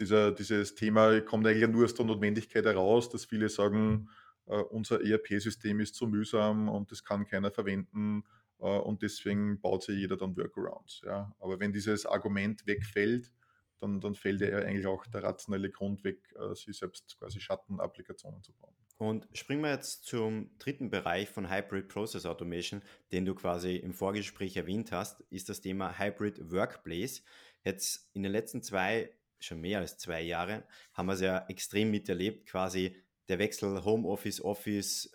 dieser, 0.00 0.32
dieses 0.32 0.74
Thema 0.74 1.20
kommt 1.20 1.46
eigentlich 1.46 1.68
nur 1.68 1.84
aus 1.84 1.94
der 1.94 2.06
Notwendigkeit 2.06 2.64
heraus, 2.64 3.08
dass 3.10 3.24
viele 3.24 3.48
sagen, 3.48 4.08
äh, 4.46 4.56
unser 4.56 5.04
ERP-System 5.04 5.80
ist 5.80 5.94
zu 5.94 6.06
mühsam 6.06 6.68
und 6.68 6.90
das 6.90 7.04
kann 7.04 7.26
keiner 7.26 7.50
verwenden 7.50 8.24
äh, 8.58 8.64
und 8.64 9.02
deswegen 9.02 9.60
baut 9.60 9.84
sich 9.84 9.98
jeder 9.98 10.16
dann 10.16 10.36
Workarounds. 10.36 11.02
Ja. 11.04 11.34
Aber 11.38 11.60
wenn 11.60 11.72
dieses 11.72 12.06
Argument 12.06 12.66
wegfällt, 12.66 13.32
dann, 13.78 14.00
dann 14.00 14.14
fällt 14.14 14.40
ja 14.40 14.58
eigentlich 14.58 14.86
auch 14.86 15.06
der 15.06 15.22
rationelle 15.22 15.70
Grund 15.70 16.04
weg, 16.04 16.34
äh, 16.38 16.54
sich 16.54 16.76
selbst 16.76 17.18
quasi 17.18 17.40
Schattenapplikationen 17.40 18.42
zu 18.42 18.52
bauen. 18.54 18.74
Und 18.96 19.26
springen 19.32 19.62
wir 19.62 19.70
jetzt 19.70 20.04
zum 20.04 20.56
dritten 20.58 20.88
Bereich 20.88 21.28
von 21.28 21.50
Hybrid 21.50 21.88
Process 21.88 22.26
Automation, 22.26 22.82
den 23.12 23.24
du 23.24 23.34
quasi 23.34 23.76
im 23.76 23.92
Vorgespräch 23.92 24.56
erwähnt 24.56 24.92
hast, 24.92 25.20
ist 25.30 25.48
das 25.48 25.60
Thema 25.60 25.98
Hybrid 25.98 26.52
Workplace. 26.52 27.22
Jetzt 27.64 28.08
in 28.14 28.22
den 28.22 28.32
letzten 28.32 28.62
zwei, 28.62 29.10
schon 29.40 29.60
mehr 29.60 29.80
als 29.80 29.98
zwei 29.98 30.22
Jahren, 30.22 30.62
haben 30.92 31.06
wir 31.06 31.14
es 31.14 31.20
ja 31.20 31.44
extrem 31.48 31.90
miterlebt, 31.90 32.46
quasi 32.46 32.96
der 33.28 33.38
Wechsel 33.38 33.84
Homeoffice, 33.84 34.42
Office 34.44 35.10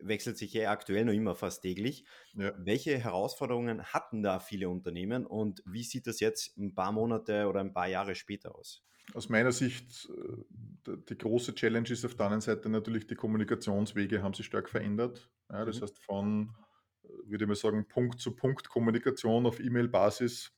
wechselt 0.00 0.38
sich 0.38 0.52
ja 0.52 0.70
aktuell 0.70 1.04
noch 1.04 1.12
immer 1.12 1.34
fast 1.34 1.62
täglich. 1.62 2.04
Ja. 2.34 2.52
Welche 2.56 2.98
Herausforderungen 2.98 3.84
hatten 3.84 4.22
da 4.22 4.38
viele 4.38 4.68
Unternehmen 4.68 5.26
und 5.26 5.62
wie 5.66 5.82
sieht 5.82 6.06
das 6.06 6.20
jetzt 6.20 6.56
ein 6.56 6.74
paar 6.74 6.92
Monate 6.92 7.46
oder 7.48 7.60
ein 7.60 7.72
paar 7.72 7.88
Jahre 7.88 8.14
später 8.14 8.54
aus? 8.54 8.84
Aus 9.14 9.28
meiner 9.28 9.52
Sicht, 9.52 10.08
äh, 10.86 10.92
die 11.08 11.18
große 11.18 11.54
Challenge 11.54 11.88
ist 11.88 12.04
auf 12.04 12.14
der 12.14 12.26
anderen 12.26 12.40
Seite 12.40 12.68
natürlich, 12.68 13.06
die 13.06 13.14
Kommunikationswege 13.14 14.22
haben 14.22 14.34
sich 14.34 14.46
stark 14.46 14.68
verändert. 14.68 15.30
Ja, 15.50 15.64
das 15.64 15.78
mhm. 15.78 15.82
heißt, 15.82 15.98
von, 16.04 16.54
äh, 17.02 17.08
würde 17.26 17.44
ich 17.44 17.48
mal 17.48 17.54
sagen, 17.54 17.86
Punkt-zu-Punkt-Kommunikation 17.88 19.46
auf 19.46 19.60
E-Mail-Basis 19.60 20.52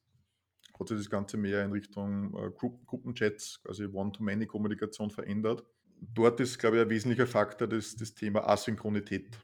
hat 0.78 0.88
sich 0.88 0.98
das 0.98 1.10
Ganze 1.10 1.36
mehr 1.36 1.64
in 1.64 1.72
Richtung 1.72 2.34
äh, 2.36 2.50
Gruppenchats, 2.50 3.62
quasi 3.62 3.86
One-to-Many-Kommunikation 3.86 5.10
verändert. 5.10 5.64
Dort 6.00 6.40
ist, 6.40 6.58
glaube 6.58 6.76
ich, 6.76 6.82
ein 6.82 6.90
wesentlicher 6.90 7.26
Faktor 7.26 7.68
das, 7.68 7.94
das 7.96 8.14
Thema 8.14 8.48
Asynchronität. 8.48 9.38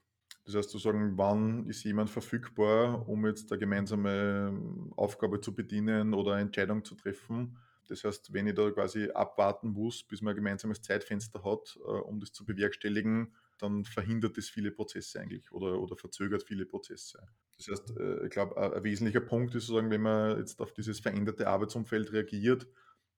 Das 0.44 0.54
heißt, 0.54 0.70
zu 0.70 0.78
sagen, 0.78 1.12
wann 1.16 1.66
ist 1.66 1.84
jemand 1.84 2.10
verfügbar, 2.10 3.06
um 3.08 3.26
jetzt 3.26 3.52
eine 3.52 3.58
gemeinsame 3.58 4.58
Aufgabe 4.96 5.40
zu 5.40 5.54
bedienen 5.54 6.14
oder 6.14 6.32
eine 6.32 6.42
Entscheidung 6.42 6.84
zu 6.84 6.94
treffen 6.94 7.58
das 7.88 8.04
heißt, 8.04 8.32
wenn 8.32 8.46
ich 8.46 8.54
da 8.54 8.70
quasi 8.70 9.10
abwarten 9.10 9.70
muss, 9.70 10.02
bis 10.02 10.20
man 10.20 10.32
ein 10.32 10.36
gemeinsames 10.36 10.82
Zeitfenster 10.82 11.42
hat, 11.42 11.78
äh, 11.80 11.90
um 11.90 12.20
das 12.20 12.32
zu 12.32 12.44
bewerkstelligen, 12.44 13.34
dann 13.58 13.84
verhindert 13.84 14.36
das 14.36 14.48
viele 14.48 14.70
Prozesse 14.70 15.20
eigentlich 15.20 15.50
oder, 15.52 15.80
oder 15.80 15.96
verzögert 15.96 16.44
viele 16.44 16.66
Prozesse. 16.66 17.18
Das 17.56 17.68
heißt, 17.68 17.96
äh, 17.98 18.26
ich 18.26 18.30
glaube, 18.30 18.56
ein 18.56 18.84
wesentlicher 18.84 19.20
Punkt 19.20 19.54
ist 19.54 19.66
sozusagen, 19.66 19.90
wenn 19.90 20.02
man 20.02 20.38
jetzt 20.38 20.60
auf 20.60 20.72
dieses 20.72 21.00
veränderte 21.00 21.48
Arbeitsumfeld 21.48 22.12
reagiert, 22.12 22.68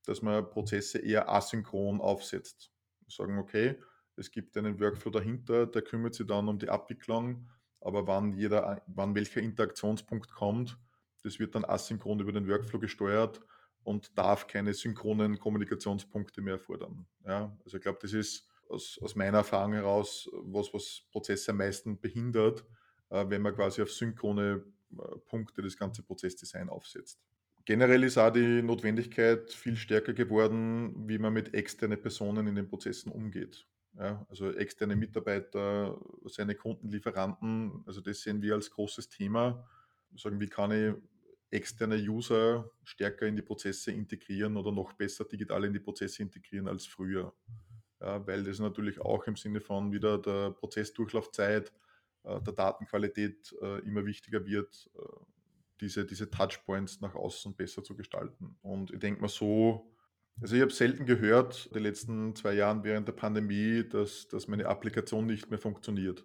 dass 0.06 0.22
man 0.22 0.48
Prozesse 0.48 0.98
eher 0.98 1.28
asynchron 1.28 2.00
aufsetzt. 2.00 2.72
Sagen, 3.09 3.38
okay, 3.38 3.76
es 4.16 4.30
gibt 4.30 4.56
einen 4.56 4.78
Workflow 4.78 5.11
dahinter, 5.11 5.66
der 5.66 5.83
kümmert 5.83 6.14
sich 6.14 6.26
dann 6.26 6.48
um 6.48 6.59
die 6.59 6.68
Abwicklung, 6.68 7.48
aber 7.80 8.06
wann 8.06 8.33
jeder, 8.33 8.83
wann 8.87 9.14
welcher 9.14 9.40
Interaktionspunkt 9.40 10.33
kommt, 10.33 10.78
das 11.22 11.38
wird 11.38 11.54
dann 11.54 11.64
asynchron 11.64 12.20
über 12.20 12.33
den 12.33 12.48
Workflow 12.48 12.78
gesteuert 12.78 13.40
und 13.84 14.16
darf 14.16 14.46
keine 14.46 14.74
synchronen 14.74 15.38
Kommunikationspunkte 15.38 16.42
mehr 16.42 16.58
fordern. 16.58 17.06
Ja, 17.26 17.56
also 17.64 17.76
ich 17.76 17.82
glaube, 17.82 17.98
das 18.02 18.12
ist 18.12 18.46
aus, 18.68 18.98
aus, 19.02 19.14
meiner 19.16 19.38
Erfahrung 19.38 19.72
heraus 19.72 20.28
was, 20.32 20.72
was 20.72 21.02
Prozesse 21.10 21.50
am 21.50 21.58
meisten 21.58 21.98
behindert, 22.00 22.64
äh, 23.10 23.24
wenn 23.28 23.42
man 23.42 23.54
quasi 23.54 23.82
auf 23.82 23.90
synchrone 23.90 24.64
äh, 24.92 25.18
Punkte 25.26 25.62
das 25.62 25.76
ganze 25.76 26.02
Prozessdesign 26.02 26.68
aufsetzt. 26.68 27.20
Generell 27.64 28.04
ist 28.04 28.16
auch 28.16 28.30
die 28.30 28.62
Notwendigkeit 28.62 29.52
viel 29.52 29.76
stärker 29.76 30.12
geworden, 30.12 31.08
wie 31.08 31.18
man 31.18 31.32
mit 31.32 31.54
externen 31.54 32.00
Personen 32.00 32.46
in 32.46 32.54
den 32.54 32.68
Prozessen 32.68 33.12
umgeht. 33.12 33.66
Ja, 33.98 34.24
also 34.30 34.52
externe 34.52 34.96
Mitarbeiter, 34.96 36.00
seine 36.26 36.54
Kunden, 36.54 36.88
Lieferanten, 36.90 37.82
also 37.86 38.00
das 38.00 38.22
sehen 38.22 38.40
wir 38.40 38.54
als 38.54 38.70
großes 38.70 39.08
Thema. 39.08 39.66
Sagen, 40.16 40.40
wie 40.40 40.48
kann 40.48 40.70
ich 40.70 40.94
externe 41.50 41.96
User 41.96 42.70
stärker 42.84 43.26
in 43.26 43.36
die 43.36 43.42
Prozesse 43.42 43.90
integrieren 43.92 44.56
oder 44.56 44.72
noch 44.72 44.92
besser 44.92 45.24
digital 45.24 45.64
in 45.64 45.72
die 45.72 45.80
Prozesse 45.80 46.22
integrieren 46.22 46.68
als 46.68 46.86
früher. 46.86 47.34
Ja, 48.00 48.26
weil 48.26 48.44
das 48.44 48.58
natürlich 48.60 49.00
auch 49.00 49.26
im 49.26 49.36
Sinne 49.36 49.60
von 49.60 49.92
wieder 49.92 50.16
der 50.18 50.50
Prozessdurchlaufzeit, 50.52 51.72
äh, 52.24 52.40
der 52.40 52.52
Datenqualität 52.52 53.54
äh, 53.60 53.80
immer 53.80 54.06
wichtiger 54.06 54.46
wird, 54.46 54.90
äh, 54.96 55.00
diese, 55.80 56.06
diese 56.06 56.30
Touchpoints 56.30 57.00
nach 57.00 57.14
außen 57.14 57.54
besser 57.56 57.82
zu 57.82 57.96
gestalten. 57.96 58.56
Und 58.62 58.90
ich 58.92 58.98
denke 59.00 59.20
mal 59.20 59.28
so, 59.28 59.92
also 60.40 60.56
ich 60.56 60.62
habe 60.62 60.72
selten 60.72 61.04
gehört, 61.04 61.66
in 61.66 61.74
den 61.74 61.82
letzten 61.82 62.34
zwei 62.34 62.54
Jahren 62.54 62.84
während 62.84 63.08
der 63.08 63.12
Pandemie, 63.12 63.84
dass, 63.86 64.28
dass 64.28 64.48
meine 64.48 64.66
Applikation 64.66 65.26
nicht 65.26 65.50
mehr 65.50 65.58
funktioniert. 65.58 66.24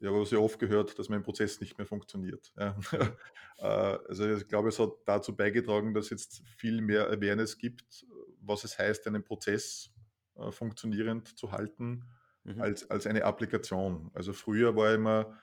Ich 0.00 0.06
habe 0.06 0.26
sehr 0.26 0.42
oft 0.42 0.58
gehört, 0.58 0.98
dass 0.98 1.08
mein 1.08 1.22
Prozess 1.22 1.60
nicht 1.60 1.78
mehr 1.78 1.86
funktioniert. 1.86 2.52
Ja. 2.58 2.76
Äh, 3.56 3.66
also 4.08 4.28
ich 4.34 4.48
glaube, 4.48 4.70
es 4.70 4.80
hat 4.80 4.90
dazu 5.06 5.36
beigetragen, 5.36 5.94
dass 5.94 6.10
jetzt 6.10 6.42
viel 6.56 6.80
mehr 6.80 7.08
Awareness 7.08 7.56
gibt, 7.56 8.04
was 8.40 8.64
es 8.64 8.76
heißt, 8.76 9.06
einen 9.06 9.22
Prozess 9.22 9.92
äh, 10.34 10.50
funktionierend 10.50 11.38
zu 11.38 11.52
halten, 11.52 12.02
mhm. 12.42 12.60
als, 12.60 12.90
als 12.90 13.06
eine 13.06 13.22
Applikation. 13.22 14.10
Also 14.12 14.32
früher 14.32 14.74
war 14.74 14.92
immer 14.92 15.38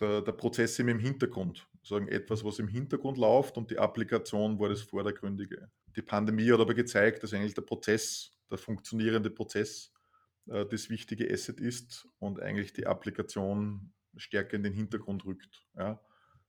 der, 0.00 0.22
der 0.22 0.32
Prozess 0.32 0.78
im 0.78 0.98
Hintergrund, 0.98 1.68
sagen 1.82 2.08
etwas, 2.08 2.44
was 2.44 2.58
im 2.58 2.68
Hintergrund 2.68 3.18
läuft 3.18 3.56
und 3.56 3.70
die 3.70 3.78
Applikation 3.78 4.58
war 4.58 4.68
das 4.68 4.82
Vordergründige. 4.82 5.70
Die 5.96 6.02
Pandemie 6.02 6.50
hat 6.52 6.60
aber 6.60 6.74
gezeigt, 6.74 7.22
dass 7.22 7.32
eigentlich 7.32 7.54
der 7.54 7.62
Prozess, 7.62 8.32
der 8.50 8.58
funktionierende 8.58 9.30
Prozess, 9.30 9.92
äh, 10.48 10.66
das 10.66 10.90
wichtige 10.90 11.32
Asset 11.32 11.60
ist 11.60 12.08
und 12.18 12.40
eigentlich 12.40 12.72
die 12.72 12.86
Applikation 12.86 13.92
stärker 14.16 14.56
in 14.56 14.62
den 14.62 14.72
Hintergrund 14.72 15.24
rückt. 15.24 15.66
Ja. 15.76 16.00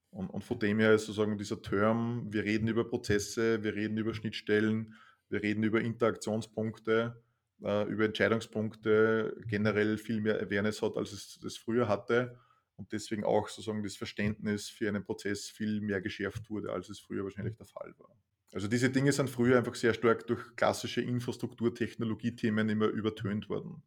Und, 0.10 0.30
und 0.30 0.44
von 0.44 0.60
dem 0.60 0.80
her 0.80 0.94
ist 0.94 1.06
sozusagen 1.06 1.38
dieser 1.38 1.62
Term, 1.62 2.28
wir 2.32 2.44
reden 2.44 2.68
über 2.68 2.88
Prozesse, 2.88 3.64
wir 3.64 3.76
reden 3.76 3.98
über 3.98 4.14
Schnittstellen, 4.14 4.96
wir 5.30 5.44
reden 5.44 5.64
über 5.64 5.82
Interaktionspunkte, 5.82 7.22
äh, 7.64 7.84
über 7.90 8.06
Entscheidungspunkte, 8.06 9.36
generell 9.48 9.98
viel 9.98 10.22
mehr 10.22 10.42
Awareness 10.42 10.82
hat, 10.82 10.96
als 10.96 11.12
es 11.12 11.40
das 11.42 11.58
früher 11.58 11.88
hatte. 11.88 12.40
Und 12.78 12.92
deswegen 12.92 13.24
auch 13.24 13.50
sozusagen 13.50 13.84
das 13.84 13.96
Verständnis 13.96 14.70
für 14.70 14.88
einen 14.88 15.04
Prozess 15.04 15.50
viel 15.50 15.82
mehr 15.82 16.00
geschärft 16.00 16.50
wurde, 16.50 16.72
als 16.72 16.90
es 16.90 17.00
früher 17.00 17.24
wahrscheinlich 17.24 17.56
der 17.56 17.66
Fall 17.66 17.94
war. 17.98 18.16
Also 18.54 18.68
diese 18.68 18.90
Dinge 18.90 19.12
sind 19.12 19.30
früher 19.30 19.58
einfach 19.58 19.76
sehr 19.76 19.94
stark 19.94 20.26
durch 20.28 20.56
klassische 20.56 21.02
Infrastruktur-Technologie-Themen 21.02 22.70
immer 22.70 22.88
übertönt 22.88 23.50
worden. 23.50 23.84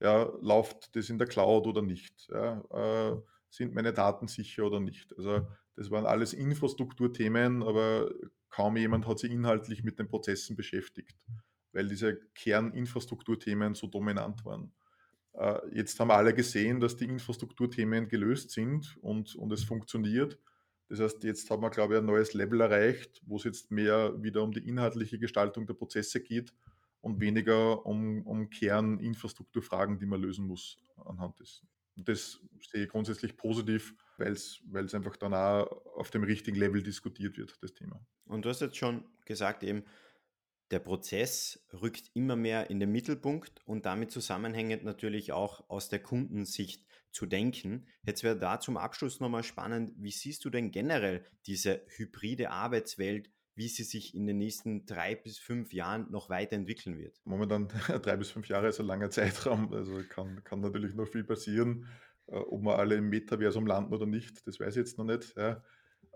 Ja, 0.00 0.24
läuft 0.40 0.94
das 0.96 1.08
in 1.08 1.18
der 1.18 1.26
Cloud 1.26 1.66
oder 1.66 1.82
nicht? 1.82 2.28
Ja, 2.30 3.12
äh, 3.12 3.16
sind 3.48 3.74
meine 3.74 3.92
Daten 3.92 4.28
sicher 4.28 4.64
oder 4.64 4.80
nicht. 4.80 5.16
Also 5.16 5.46
das 5.76 5.90
waren 5.90 6.06
alles 6.06 6.32
Infrastrukturthemen, 6.32 7.62
aber 7.62 8.10
kaum 8.50 8.76
jemand 8.76 9.06
hat 9.06 9.18
sich 9.18 9.30
inhaltlich 9.30 9.82
mit 9.82 9.98
den 9.98 10.08
Prozessen 10.08 10.56
beschäftigt, 10.56 11.16
weil 11.72 11.88
diese 11.88 12.20
Kerninfrastrukturthemen 12.34 13.74
so 13.74 13.86
dominant 13.86 14.44
waren. 14.44 14.72
Äh, 15.34 15.60
jetzt 15.72 15.98
haben 15.98 16.10
alle 16.10 16.34
gesehen, 16.34 16.80
dass 16.80 16.96
die 16.96 17.06
Infrastrukturthemen 17.06 18.08
gelöst 18.08 18.50
sind 18.50 18.96
und, 19.00 19.34
und 19.34 19.52
es 19.52 19.64
funktioniert. 19.64 20.38
Das 20.88 21.00
heißt, 21.00 21.24
jetzt 21.24 21.48
haben 21.50 21.62
wir, 21.62 21.70
glaube 21.70 21.94
ich, 21.94 22.00
ein 22.00 22.06
neues 22.06 22.34
Level 22.34 22.60
erreicht, 22.60 23.22
wo 23.26 23.36
es 23.36 23.44
jetzt 23.44 23.70
mehr 23.70 24.22
wieder 24.22 24.42
um 24.42 24.52
die 24.52 24.68
inhaltliche 24.68 25.18
Gestaltung 25.18 25.66
der 25.66 25.74
Prozesse 25.74 26.20
geht 26.20 26.52
und 27.00 27.20
weniger 27.20 27.84
um, 27.86 28.26
um 28.26 28.50
Kerninfrastrukturfragen, 28.50 29.98
die 29.98 30.06
man 30.06 30.20
lösen 30.20 30.46
muss 30.46 30.78
anhand 31.04 31.40
dessen. 31.40 31.68
Und 31.96 32.08
das 32.08 32.40
sehe 32.60 32.84
ich 32.84 32.88
grundsätzlich 32.88 33.36
positiv, 33.36 33.94
weil 34.18 34.32
es 34.32 34.94
einfach 34.94 35.16
dann 35.16 35.32
auch 35.32 35.66
auf 35.96 36.10
dem 36.10 36.24
richtigen 36.24 36.58
Level 36.58 36.82
diskutiert 36.82 37.36
wird, 37.38 37.56
das 37.62 37.72
Thema. 37.72 38.04
Und 38.26 38.44
du 38.44 38.48
hast 38.48 38.60
jetzt 38.60 38.76
schon 38.76 39.04
gesagt, 39.26 39.62
eben, 39.62 39.84
der 40.70 40.78
Prozess 40.80 41.64
rückt 41.72 42.10
immer 42.14 42.36
mehr 42.36 42.70
in 42.70 42.80
den 42.80 42.90
Mittelpunkt 42.90 43.60
und 43.66 43.86
damit 43.86 44.10
zusammenhängend 44.10 44.82
natürlich 44.82 45.32
auch 45.32 45.68
aus 45.68 45.88
der 45.88 46.02
Kundensicht 46.02 46.84
zu 47.14 47.26
denken. 47.26 47.86
Jetzt 48.04 48.22
wäre 48.22 48.36
da 48.36 48.60
zum 48.60 48.76
Abschluss 48.76 49.20
nochmal 49.20 49.44
spannend, 49.44 49.92
wie 49.96 50.10
siehst 50.10 50.44
du 50.44 50.50
denn 50.50 50.70
generell 50.70 51.24
diese 51.46 51.82
hybride 51.96 52.50
Arbeitswelt, 52.50 53.30
wie 53.54 53.68
sie 53.68 53.84
sich 53.84 54.14
in 54.14 54.26
den 54.26 54.38
nächsten 54.38 54.84
drei 54.84 55.14
bis 55.14 55.38
fünf 55.38 55.72
Jahren 55.72 56.10
noch 56.10 56.28
weiterentwickeln 56.28 56.98
wird? 56.98 57.20
Momentan 57.24 57.68
drei 58.02 58.16
bis 58.16 58.30
fünf 58.30 58.48
Jahre 58.48 58.68
ist 58.68 58.80
ein 58.80 58.86
langer 58.86 59.10
Zeitraum, 59.10 59.72
also 59.72 60.02
kann, 60.08 60.42
kann 60.44 60.60
natürlich 60.60 60.94
noch 60.94 61.06
viel 61.06 61.24
passieren. 61.24 61.86
Äh, 62.26 62.36
ob 62.36 62.62
wir 62.62 62.78
alle 62.78 62.96
im 62.96 63.08
Metaversum 63.08 63.66
landen 63.66 63.94
oder 63.94 64.06
nicht, 64.06 64.46
das 64.46 64.58
weiß 64.58 64.70
ich 64.70 64.80
jetzt 64.80 64.98
noch 64.98 65.04
nicht. 65.04 65.36
Ja. 65.36 65.62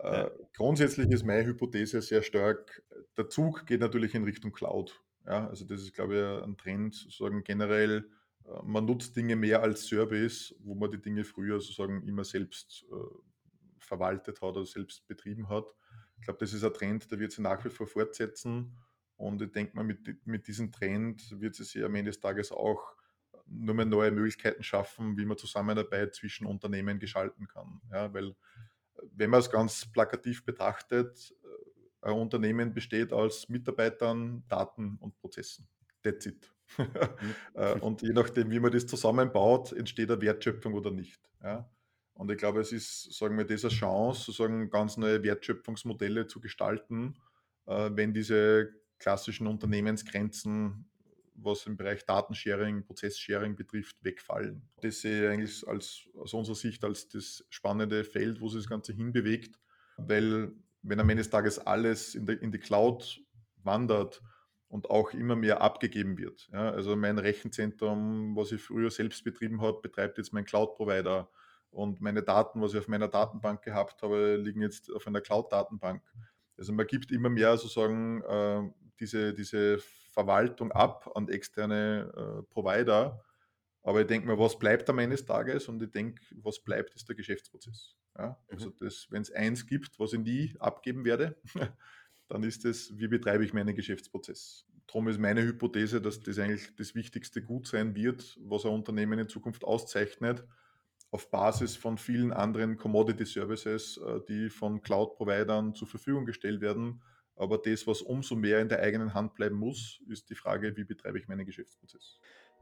Ja. 0.02 0.26
Äh, 0.26 0.30
grundsätzlich 0.56 1.10
ist 1.10 1.24
meine 1.24 1.46
Hypothese 1.46 2.02
sehr 2.02 2.22
stark, 2.22 2.82
der 3.16 3.28
Zug 3.28 3.66
geht 3.66 3.80
natürlich 3.80 4.14
in 4.14 4.24
Richtung 4.24 4.52
Cloud. 4.52 5.00
Ja, 5.26 5.48
also 5.48 5.64
das 5.64 5.82
ist, 5.82 5.92
glaube 5.92 6.16
ich, 6.16 6.44
ein 6.44 6.56
Trend, 6.56 6.94
sozusagen 6.94 7.44
generell, 7.44 8.08
man 8.62 8.84
nutzt 8.84 9.16
Dinge 9.16 9.36
mehr 9.36 9.62
als 9.62 9.86
Service, 9.86 10.54
wo 10.60 10.74
man 10.74 10.90
die 10.90 11.00
Dinge 11.00 11.24
früher 11.24 11.60
sozusagen 11.60 12.02
immer 12.06 12.24
selbst 12.24 12.84
äh, 12.90 12.94
verwaltet 13.78 14.40
hat 14.40 14.56
oder 14.56 14.64
selbst 14.64 15.06
betrieben 15.06 15.48
hat. 15.48 15.66
Ich 16.18 16.24
glaube, 16.24 16.40
das 16.40 16.52
ist 16.52 16.64
ein 16.64 16.72
Trend, 16.72 17.10
der 17.10 17.18
wird 17.18 17.32
sich 17.32 17.40
nach 17.40 17.64
wie 17.64 17.70
vor 17.70 17.86
fortsetzen. 17.86 18.76
Und 19.16 19.42
ich 19.42 19.52
denke 19.52 19.74
mal, 19.76 19.84
mit, 19.84 20.26
mit 20.26 20.46
diesem 20.46 20.70
Trend 20.70 21.40
wird 21.40 21.58
es 21.58 21.70
sich 21.70 21.84
am 21.84 21.94
Ende 21.94 22.10
des 22.10 22.20
Tages 22.20 22.52
auch 22.52 22.94
nur 23.46 23.74
mehr 23.74 23.86
neue 23.86 24.10
Möglichkeiten 24.10 24.62
schaffen, 24.62 25.16
wie 25.16 25.24
man 25.24 25.38
Zusammenarbeit 25.38 26.14
zwischen 26.14 26.46
Unternehmen 26.46 26.98
gestalten 26.98 27.48
kann. 27.48 27.80
Ja, 27.90 28.12
weil 28.12 28.34
wenn 29.12 29.30
man 29.30 29.40
es 29.40 29.50
ganz 29.50 29.86
plakativ 29.90 30.44
betrachtet, 30.44 31.34
äh, 31.42 32.06
ein 32.08 32.14
Unternehmen 32.14 32.74
besteht 32.74 33.12
aus 33.12 33.48
Mitarbeitern, 33.48 34.44
Daten 34.48 34.96
und 35.00 35.16
Prozessen. 35.16 35.68
That's 36.02 36.26
it. 36.26 36.52
Mhm. 36.78 37.34
Äh, 37.54 37.72
und 37.80 38.02
je 38.02 38.12
nachdem, 38.12 38.50
wie 38.50 38.60
man 38.60 38.70
das 38.70 38.86
zusammenbaut, 38.86 39.72
entsteht 39.72 40.10
eine 40.10 40.20
Wertschöpfung 40.20 40.74
oder 40.74 40.90
nicht. 40.90 41.20
Ja? 41.42 41.68
Und 42.14 42.30
ich 42.30 42.38
glaube, 42.38 42.60
es 42.60 42.72
ist, 42.72 43.16
sagen 43.16 43.36
wir, 43.36 43.44
diese 43.44 43.68
Chance, 43.68 44.24
sozusagen 44.24 44.70
ganz 44.70 44.96
neue 44.96 45.22
Wertschöpfungsmodelle 45.22 46.26
zu 46.26 46.40
gestalten, 46.40 47.16
äh, 47.66 47.90
wenn 47.92 48.12
diese 48.12 48.74
klassischen 48.98 49.46
Unternehmensgrenzen 49.46 50.88
was 51.40 51.66
im 51.66 51.76
Bereich 51.76 52.04
Datensharing, 52.04 52.84
Prozesssharing 52.84 53.54
betrifft, 53.54 53.96
wegfallen. 54.02 54.68
Das 54.80 55.00
sehe 55.00 55.24
ich 55.24 55.30
eigentlich 55.30 55.68
als, 55.68 56.08
aus 56.16 56.34
unserer 56.34 56.56
Sicht 56.56 56.84
als 56.84 57.08
das 57.08 57.44
spannende 57.48 58.04
Feld, 58.04 58.40
wo 58.40 58.48
sich 58.48 58.62
das 58.62 58.68
Ganze 58.68 58.92
hinbewegt, 58.92 59.58
weil 59.96 60.52
wenn 60.82 61.00
am 61.00 61.08
Ende 61.08 61.22
des 61.22 61.30
Tages 61.30 61.58
alles 61.58 62.14
in, 62.14 62.26
der, 62.26 62.40
in 62.42 62.52
die 62.52 62.58
Cloud 62.58 63.20
wandert 63.62 64.22
und 64.68 64.90
auch 64.90 65.12
immer 65.12 65.34
mehr 65.34 65.62
abgegeben 65.62 66.18
wird. 66.18 66.48
Ja, 66.52 66.70
also 66.70 66.94
mein 66.94 67.18
Rechenzentrum, 67.18 68.36
was 68.36 68.52
ich 68.52 68.62
früher 68.62 68.90
selbst 68.90 69.24
betrieben 69.24 69.62
habe, 69.62 69.80
betreibt 69.80 70.18
jetzt 70.18 70.32
mein 70.32 70.44
Cloud-Provider 70.44 71.30
und 71.70 72.00
meine 72.00 72.22
Daten, 72.22 72.60
was 72.60 72.72
ich 72.74 72.78
auf 72.78 72.88
meiner 72.88 73.08
Datenbank 73.08 73.62
gehabt 73.62 74.02
habe, 74.02 74.36
liegen 74.36 74.60
jetzt 74.60 74.92
auf 74.92 75.06
einer 75.06 75.20
Cloud-Datenbank. 75.20 76.02
Also 76.56 76.72
man 76.72 76.86
gibt 76.86 77.10
immer 77.12 77.30
mehr 77.30 77.56
sozusagen 77.56 78.22
äh, 78.22 78.62
diese, 79.00 79.32
diese 79.32 79.78
Verwaltung 79.78 80.72
ab 80.72 81.10
an 81.14 81.28
externe 81.28 82.12
äh, 82.16 82.42
Provider. 82.52 83.24
Aber 83.82 84.00
ich 84.00 84.06
denke 84.06 84.26
mir, 84.26 84.38
was 84.38 84.58
bleibt 84.58 84.90
am 84.90 84.98
Ende 84.98 85.16
des 85.16 85.24
Tages? 85.24 85.68
Und 85.68 85.82
ich 85.82 85.90
denke, 85.90 86.20
was 86.42 86.60
bleibt, 86.60 86.94
ist 86.94 87.08
der 87.08 87.16
Geschäftsprozess. 87.16 87.94
Ja? 88.18 88.36
Also 88.50 88.70
mhm. 88.70 88.90
wenn 89.10 89.22
es 89.22 89.30
eins 89.30 89.66
gibt, 89.66 89.98
was 89.98 90.12
ich 90.12 90.20
nie 90.20 90.54
abgeben 90.58 91.04
werde, 91.04 91.36
dann 92.28 92.42
ist 92.42 92.64
es, 92.64 92.96
wie 92.98 93.08
betreibe 93.08 93.44
ich 93.44 93.52
meinen 93.52 93.74
Geschäftsprozess. 93.74 94.66
Darum 94.86 95.08
ist 95.08 95.18
meine 95.18 95.42
Hypothese, 95.42 96.00
dass 96.00 96.20
das 96.20 96.38
eigentlich 96.38 96.74
das 96.76 96.94
wichtigste 96.94 97.42
Gut 97.42 97.66
sein 97.66 97.94
wird, 97.94 98.38
was 98.42 98.64
ein 98.64 98.72
Unternehmen 98.72 99.18
in 99.18 99.28
Zukunft 99.28 99.64
auszeichnet, 99.64 100.44
auf 101.10 101.30
Basis 101.30 101.76
von 101.76 101.98
vielen 101.98 102.32
anderen 102.32 102.76
Commodity 102.76 103.24
Services, 103.24 103.98
äh, 103.98 104.20
die 104.28 104.50
von 104.50 104.82
Cloud-Providern 104.82 105.74
zur 105.74 105.88
Verfügung 105.88 106.26
gestellt 106.26 106.60
werden 106.60 107.00
aber 107.38 107.58
das, 107.58 107.86
was 107.86 108.02
umso 108.02 108.34
mehr 108.34 108.60
in 108.60 108.68
der 108.68 108.80
eigenen 108.80 109.14
Hand 109.14 109.34
bleiben 109.34 109.56
muss, 109.56 110.00
ist 110.08 110.28
die 110.28 110.34
Frage, 110.34 110.76
wie 110.76 110.84
betreibe 110.84 111.18
ich 111.18 111.28
meinen 111.28 111.46
Geschäftsprozess. 111.46 112.18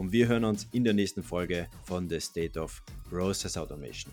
Und 0.00 0.12
wir 0.12 0.28
hören 0.28 0.46
uns 0.46 0.66
in 0.72 0.82
der 0.82 0.94
nächsten 0.94 1.22
Folge 1.22 1.68
von 1.84 2.08
The 2.08 2.20
State 2.20 2.58
of 2.58 2.82
Process 3.10 3.58
Automation. 3.58 4.10